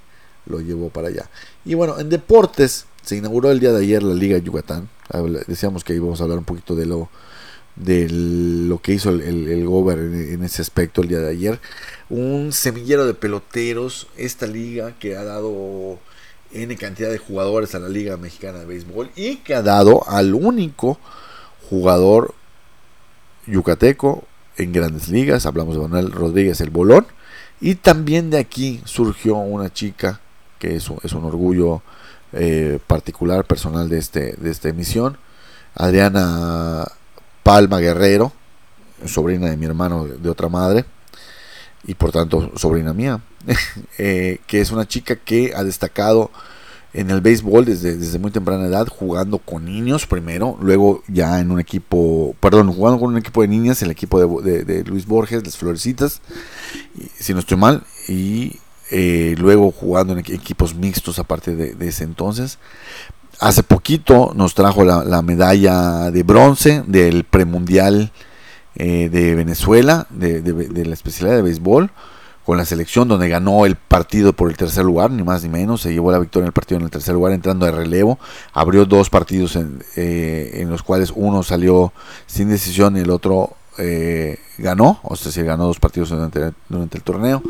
lo 0.48 0.62
llevó 0.62 0.90
para 0.90 1.10
allá. 1.10 1.30
Y 1.64 1.76
bueno, 1.76 2.00
en 2.00 2.10
deportes 2.10 2.88
se 3.04 3.16
inauguró 3.16 3.52
el 3.52 3.60
día 3.60 3.72
de 3.72 3.84
ayer 3.84 4.02
la 4.02 4.16
Liga 4.16 4.40
Yucatán. 4.40 4.90
Decíamos 5.46 5.84
que 5.84 5.94
íbamos 5.94 6.20
a 6.20 6.24
hablar 6.24 6.40
un 6.40 6.46
poquito 6.46 6.76
de 6.76 6.88
lo 6.88 7.08
de 7.76 8.10
lo 8.10 8.82
que 8.82 8.94
hizo 8.94 9.12
el, 9.12 9.22
el, 9.22 9.68
Gober 9.68 10.00
en, 10.00 10.44
ese 10.44 10.64
aspecto 10.64 11.04
el 11.04 11.08
día 11.08 11.20
de 11.20 11.30
ayer. 11.30 11.60
Un 12.10 12.52
semillero 12.52 13.06
de 13.06 13.14
peloteros, 13.14 14.08
esta 14.18 14.48
liga 14.48 14.98
que 14.98 15.18
ha 15.18 15.24
dado 15.24 16.00
N 16.54 16.76
cantidad 16.78 17.10
de 17.10 17.18
jugadores 17.18 17.76
a 17.76 17.80
la 17.80 17.90
Liga 17.90 18.18
Mexicana 18.18 18.60
de 18.60 18.66
Béisbol 18.66 19.10
y 19.16 19.38
que 19.38 19.56
ha 19.56 19.62
dado 19.62 20.08
al 20.08 20.34
único 20.34 21.00
jugador 21.70 22.34
yucateco 23.48 24.24
en 24.58 24.72
grandes 24.72 25.10
ligas, 25.10 25.46
hablamos 25.46 25.76
de 25.76 25.82
Manuel 25.82 26.12
Rodríguez 26.12 26.62
el 26.62 26.70
Bolón, 26.70 27.08
y 27.60 27.76
también 27.76 28.30
de 28.30 28.40
aquí 28.40 28.82
surgió 28.86 29.36
una 29.38 29.72
chica 29.72 30.20
que 30.60 30.76
es, 30.76 30.90
un 30.90 31.26
orgullo 31.26 31.82
eh, 32.32 32.80
particular, 32.88 33.44
personal 33.46 33.90
de, 33.90 33.98
este, 33.98 34.34
de 34.38 34.52
esta 34.52 34.70
emisión, 34.70 35.18
Adriana 35.76 36.86
Palma 37.42 37.80
Guerrero, 37.80 38.32
sobrina 39.06 39.50
de 39.50 39.58
mi 39.58 39.66
hermano 39.66 40.06
de 40.06 40.30
otra 40.30 40.48
madre, 40.48 40.86
y 41.86 41.96
por 41.96 42.12
tanto 42.12 42.52
sobrina 42.56 42.94
mía, 42.94 43.22
eh, 43.98 44.40
que 44.48 44.62
es 44.62 44.72
una 44.72 44.88
chica 44.88 45.16
que 45.16 45.54
ha 45.56 45.64
destacado 45.64 46.32
en 46.94 47.10
el 47.10 47.22
béisbol 47.22 47.66
desde, 47.66 47.98
desde 47.98 48.20
muy 48.20 48.32
temprana 48.32 48.66
edad, 48.66 48.88
jugando 48.88 49.40
con 49.40 49.66
niños 49.66 50.06
primero, 50.06 50.58
luego 50.62 51.04
ya 51.08 51.40
en 51.40 51.52
un 51.52 51.60
equipo, 51.60 52.36
perdón, 52.40 52.72
jugando 52.72 53.00
con 53.00 53.10
un 53.10 53.18
equipo 53.18 53.42
de 53.42 53.48
niñas, 53.48 53.82
el 53.82 53.90
equipo 53.90 54.42
de, 54.42 54.84
Luis 54.86 55.08
Borges, 55.08 55.44
las 55.44 55.58
Florecitas, 55.58 56.22
si 57.18 57.34
no 57.34 57.40
estoy 57.40 57.58
mal, 57.58 57.84
y 58.08 58.60
eh, 58.92 59.36
luego 59.40 59.72
jugando 59.72 60.14
en 60.14 60.20
equipos 60.20 60.76
mixtos 60.76 61.18
a 61.18 61.24
partir 61.24 61.58
de, 61.58 61.88
ese 61.88 62.04
entonces. 62.04 62.60
Hace 63.40 63.64
poquito 63.64 64.32
nos 64.36 64.54
trajo 64.54 64.84
la, 64.84 65.22
medalla 65.24 66.12
de 66.12 66.22
bronce 66.22 66.84
del 66.86 67.24
premundial 67.24 68.12
eh, 68.76 69.10
de 69.10 69.36
Venezuela, 69.36 70.08
de, 70.10 70.42
de 70.42 70.86
la 70.86 70.94
especialidad 70.94 71.36
de 71.38 71.44
béisbol 71.44 71.92
con 72.46 72.58
la 72.58 72.66
selección, 72.66 73.08
donde 73.08 73.30
ganó 73.30 73.66
el 73.66 73.76
partido 73.76 74.34
por 74.34 74.50
el 74.50 74.58
tercer 74.58 74.84
lugar, 74.84 75.12
ni 75.12 75.24
más 75.24 75.44
ni 75.44 75.50
menos, 75.50 75.82
se 75.82 75.94
llevó 75.94 76.12
la 76.12 76.20
victoria 76.20 76.44
en 76.44 76.48
el 76.48 76.54
partido 76.54 76.78
en 76.80 76.86
el 76.86 76.92
tercer 76.92 77.14
lugar, 77.14 77.32
entrando 77.32 77.66
de 77.66 77.72
relevo, 77.72 78.20
abrió 78.54 78.86
dos 78.86 79.10
partidos 79.10 79.56
en, 79.56 79.82
eh, 79.96 80.52
en 80.56 80.70
los 80.70 80.84
cuales 80.84 81.14
uno 81.16 81.44
salió 81.44 81.94
sin 82.28 82.50
decisión 82.50 82.98
y 82.98 83.02
el 83.02 83.12
otro 83.12 83.56
eh, 83.78 84.40
ganó, 84.58 85.00
o 85.04 85.16
sea, 85.16 85.32
se 85.32 85.44
ganó 85.44 85.68
dos 85.68 85.80
partidos 85.80 86.10
durante, 86.10 86.52
durante, 86.68 86.98
el 86.98 87.04
torneo, 87.04 87.42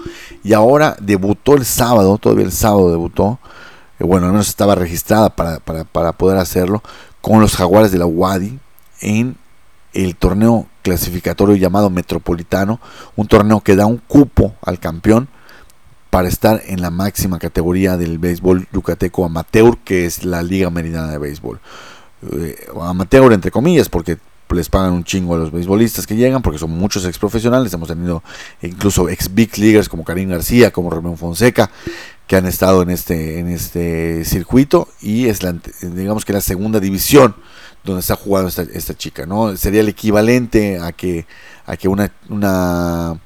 y 0.44 0.54
ahora 0.54 0.96
debutó 1.02 1.56
el 1.56 1.66
sábado, 1.66 2.18
todavía 2.20 2.46
el 2.46 2.52
sábado 2.52 2.92
debutó, 2.92 3.40
eh, 4.00 4.04
bueno, 4.04 4.28
al 4.28 4.34
menos 4.34 4.48
estaba 4.48 4.76
registrada 4.76 5.36
para, 5.36 5.60
para, 5.60 5.86
para 5.86 6.14
poder 6.14 6.38
hacerlo, 6.38 6.84
con 7.20 7.42
los 7.42 7.56
jaguares 7.56 7.92
de 7.92 7.98
la 7.98 8.06
Wadi 8.06 8.60
en 9.02 9.38
el 9.94 10.16
torneo 10.16 10.68
clasificatorio 10.82 11.56
llamado 11.56 11.90
Metropolitano, 11.90 12.80
un 13.16 13.28
torneo 13.28 13.62
que 13.62 13.76
da 13.76 13.86
un 13.86 13.98
cupo 13.98 14.56
al 14.62 14.80
campeón 14.80 15.28
para 16.10 16.28
estar 16.28 16.62
en 16.68 16.82
la 16.82 16.92
máxima 16.92 17.40
categoría 17.40 17.98
del 17.98 18.20
béisbol 18.20 18.68
yucateco 18.72 19.26
amateur, 19.26 19.78
que 19.80 20.06
es 20.06 20.26
la 20.26 20.44
Liga 20.44 20.70
Meridiana 20.70 21.08
de 21.08 21.18
Béisbol. 21.18 21.60
Eh, 22.32 22.68
amateur 22.80 23.34
entre 23.34 23.50
comillas, 23.50 23.90
porque 23.90 24.20
les 24.54 24.70
pagan 24.70 24.94
un 24.94 25.04
chingo 25.04 25.36
a 25.36 25.38
los 25.38 25.52
beisbolistas 25.52 26.06
que 26.06 26.16
llegan, 26.16 26.42
porque 26.42 26.60
son 26.60 26.72
muchos 26.72 27.06
ex 27.06 27.18
profesionales. 27.18 27.74
Hemos 27.74 27.88
tenido 27.88 28.24
incluso 28.62 29.10
ex 29.10 29.34
big 29.34 29.58
leaguers 29.58 29.90
como 29.90 30.04
Karim 30.04 30.30
García, 30.30 30.72
como 30.72 30.90
Romeo 30.90 31.16
Fonseca, 31.16 31.72
que 32.28 32.36
han 32.36 32.46
estado 32.46 32.82
en 32.84 32.92
este, 32.92 33.40
en 33.40 33.48
este 33.48 34.24
circuito. 34.26 34.88
Y 35.02 35.28
es 35.28 35.44
la, 35.44 35.56
digamos 35.82 36.26
que 36.26 36.34
la 36.34 36.42
segunda 36.42 36.80
división 36.80 37.36
donde 37.84 38.00
está 38.00 38.16
jugando 38.16 38.50
esta, 38.50 38.94
chica, 38.96 39.26
¿no? 39.26 39.56
Sería 39.58 39.82
el 39.82 39.90
equivalente 39.90 40.80
a 40.80 40.92
que, 40.92 41.26
a 41.66 41.76
que 41.76 41.88
una, 41.88 42.12
una, 42.30 43.20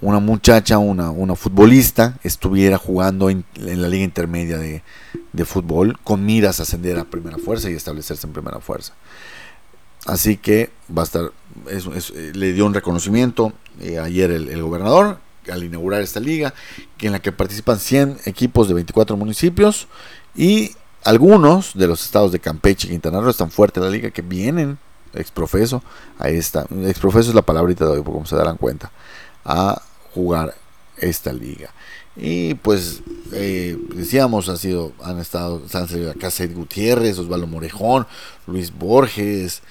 una 0.00 0.20
muchacha, 0.20 0.78
una, 0.78 1.10
una 1.10 1.34
futbolista, 1.34 2.18
estuviera 2.22 2.78
jugando 2.78 3.30
en, 3.30 3.44
la 3.56 3.88
liga 3.88 4.04
intermedia 4.04 4.58
de, 4.58 4.82
fútbol 5.44 5.98
con 6.04 6.24
miras 6.24 6.60
a 6.60 6.64
ascender 6.64 6.98
a 6.98 7.04
primera 7.04 7.38
fuerza 7.38 7.70
y 7.70 7.74
establecerse 7.74 8.26
en 8.26 8.32
primera 8.32 8.60
fuerza. 8.60 8.94
Así 10.06 10.36
que 10.36 10.70
va 10.96 11.02
a 11.02 11.04
estar, 11.04 11.32
le 12.34 12.52
dio 12.52 12.66
un 12.66 12.74
reconocimiento 12.74 13.52
eh, 13.80 13.98
ayer 13.98 14.30
el, 14.30 14.48
el, 14.48 14.62
gobernador 14.62 15.18
al 15.50 15.64
inaugurar 15.64 16.02
esta 16.02 16.20
liga, 16.20 16.54
en 17.00 17.12
la 17.12 17.20
que 17.20 17.32
participan 17.32 17.78
100 17.78 18.18
equipos 18.26 18.68
de 18.68 18.74
24 18.74 19.16
municipios 19.16 19.88
y 20.34 20.72
algunos 21.04 21.74
de 21.74 21.86
los 21.86 22.04
estados 22.04 22.32
de 22.32 22.40
Campeche 22.40 22.86
y 22.86 22.90
Quintana 22.90 23.20
Roo 23.20 23.30
están 23.30 23.50
fuertes 23.50 23.82
en 23.82 23.88
la 23.88 23.94
liga 23.94 24.10
que 24.10 24.22
vienen 24.22 24.78
exprofeso. 25.14 25.82
A 26.18 26.28
esta 26.28 26.66
exprofeso 26.84 27.30
es 27.30 27.34
la 27.34 27.42
palabrita 27.42 27.84
de 27.86 27.92
hoy 27.92 28.02
como 28.04 28.26
se 28.26 28.36
darán 28.36 28.56
cuenta 28.56 28.90
a 29.44 29.82
jugar 30.14 30.54
esta 30.98 31.32
liga. 31.32 31.72
Y 32.16 32.54
pues 32.54 33.02
eh, 33.32 33.78
decíamos 33.94 34.48
ha 34.48 34.56
sido 34.56 34.92
han 35.02 35.18
estado 35.18 35.62
han 35.72 35.88
salido 35.88 36.12
César 36.12 36.48
Gutiérrez 36.48 37.18
Osvaldo 37.18 37.46
Morejón 37.46 38.06
Luis 38.46 38.72
Borges 38.72 39.62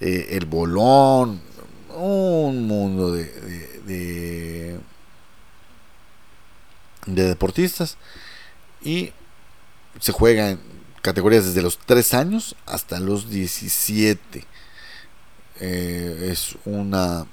eh, 0.00 0.28
el 0.30 0.46
Bolón 0.46 1.40
un 1.94 2.66
mundo 2.66 3.12
de, 3.12 3.24
de, 3.86 4.78
de 7.06 7.28
deportistas. 7.28 7.96
Y 8.82 9.12
se 9.98 10.12
juega 10.12 10.50
en 10.50 10.77
categorías 11.08 11.46
desde 11.46 11.62
los 11.62 11.78
3 11.78 12.14
años 12.14 12.54
hasta 12.66 13.00
los 13.00 13.30
17. 13.30 14.44
Eh, 15.60 16.28
es 16.30 16.54
una, 16.66 17.26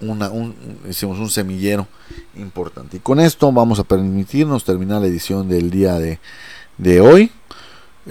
una 0.00 0.28
un, 0.30 0.56
hicimos 0.90 1.18
un 1.18 1.30
semillero 1.30 1.86
importante. 2.34 2.96
Y 2.96 3.00
con 3.00 3.20
esto 3.20 3.52
vamos 3.52 3.78
a 3.78 3.84
permitirnos 3.84 4.64
terminar 4.64 5.00
la 5.00 5.06
edición 5.06 5.48
del 5.48 5.70
día 5.70 5.94
de, 5.94 6.18
de 6.78 7.00
hoy. 7.00 7.30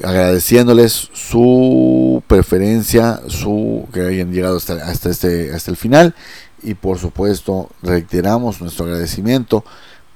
Agradeciéndoles 0.02 1.10
su 1.14 2.24
preferencia, 2.28 3.22
su 3.28 3.88
que 3.94 4.02
hayan 4.02 4.32
llegado 4.32 4.58
hasta, 4.58 4.76
hasta, 4.76 5.10
este, 5.10 5.54
hasta 5.54 5.72
el 5.72 5.78
final. 5.78 6.16
Y 6.64 6.74
por 6.74 7.00
supuesto, 7.00 7.70
reiteramos 7.82 8.62
nuestro 8.62 8.86
agradecimiento 8.86 9.66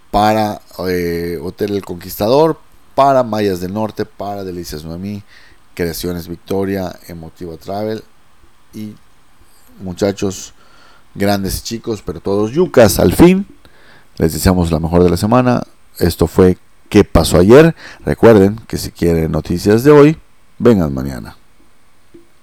para 0.10 0.62
eh, 0.88 1.38
Hotel 1.41 1.75
El 1.75 1.86
Conquistador, 1.86 2.58
para 2.99 3.23
Mayas 3.23 3.62
del 3.62 3.73
Norte, 3.73 4.03
para 4.03 4.43
Delicias 4.43 4.83
Noemí, 4.83 5.23
Creaciones 5.73 6.27
Victoria, 6.27 6.93
Emotiva 7.07 7.55
Travel 7.55 8.03
y 8.73 8.93
muchachos 9.81 10.53
grandes 11.15 11.59
y 11.59 11.62
chicos, 11.62 12.03
pero 12.05 12.19
todos 12.19 12.51
yucas 12.51 12.99
al 12.99 13.13
fin. 13.13 13.47
Les 14.17 14.33
deseamos 14.33 14.69
la 14.69 14.81
mejor 14.81 15.01
de 15.01 15.09
la 15.09 15.15
semana. 15.15 15.63
Esto 15.97 16.27
fue 16.27 16.57
¿Qué 16.89 17.05
pasó 17.05 17.39
ayer? 17.39 17.73
Recuerden 18.03 18.57
que 18.67 18.77
si 18.77 18.91
quieren 18.91 19.31
noticias 19.31 19.85
de 19.85 19.91
hoy, 19.91 20.17
vengan 20.57 20.93
mañana. 20.93 21.38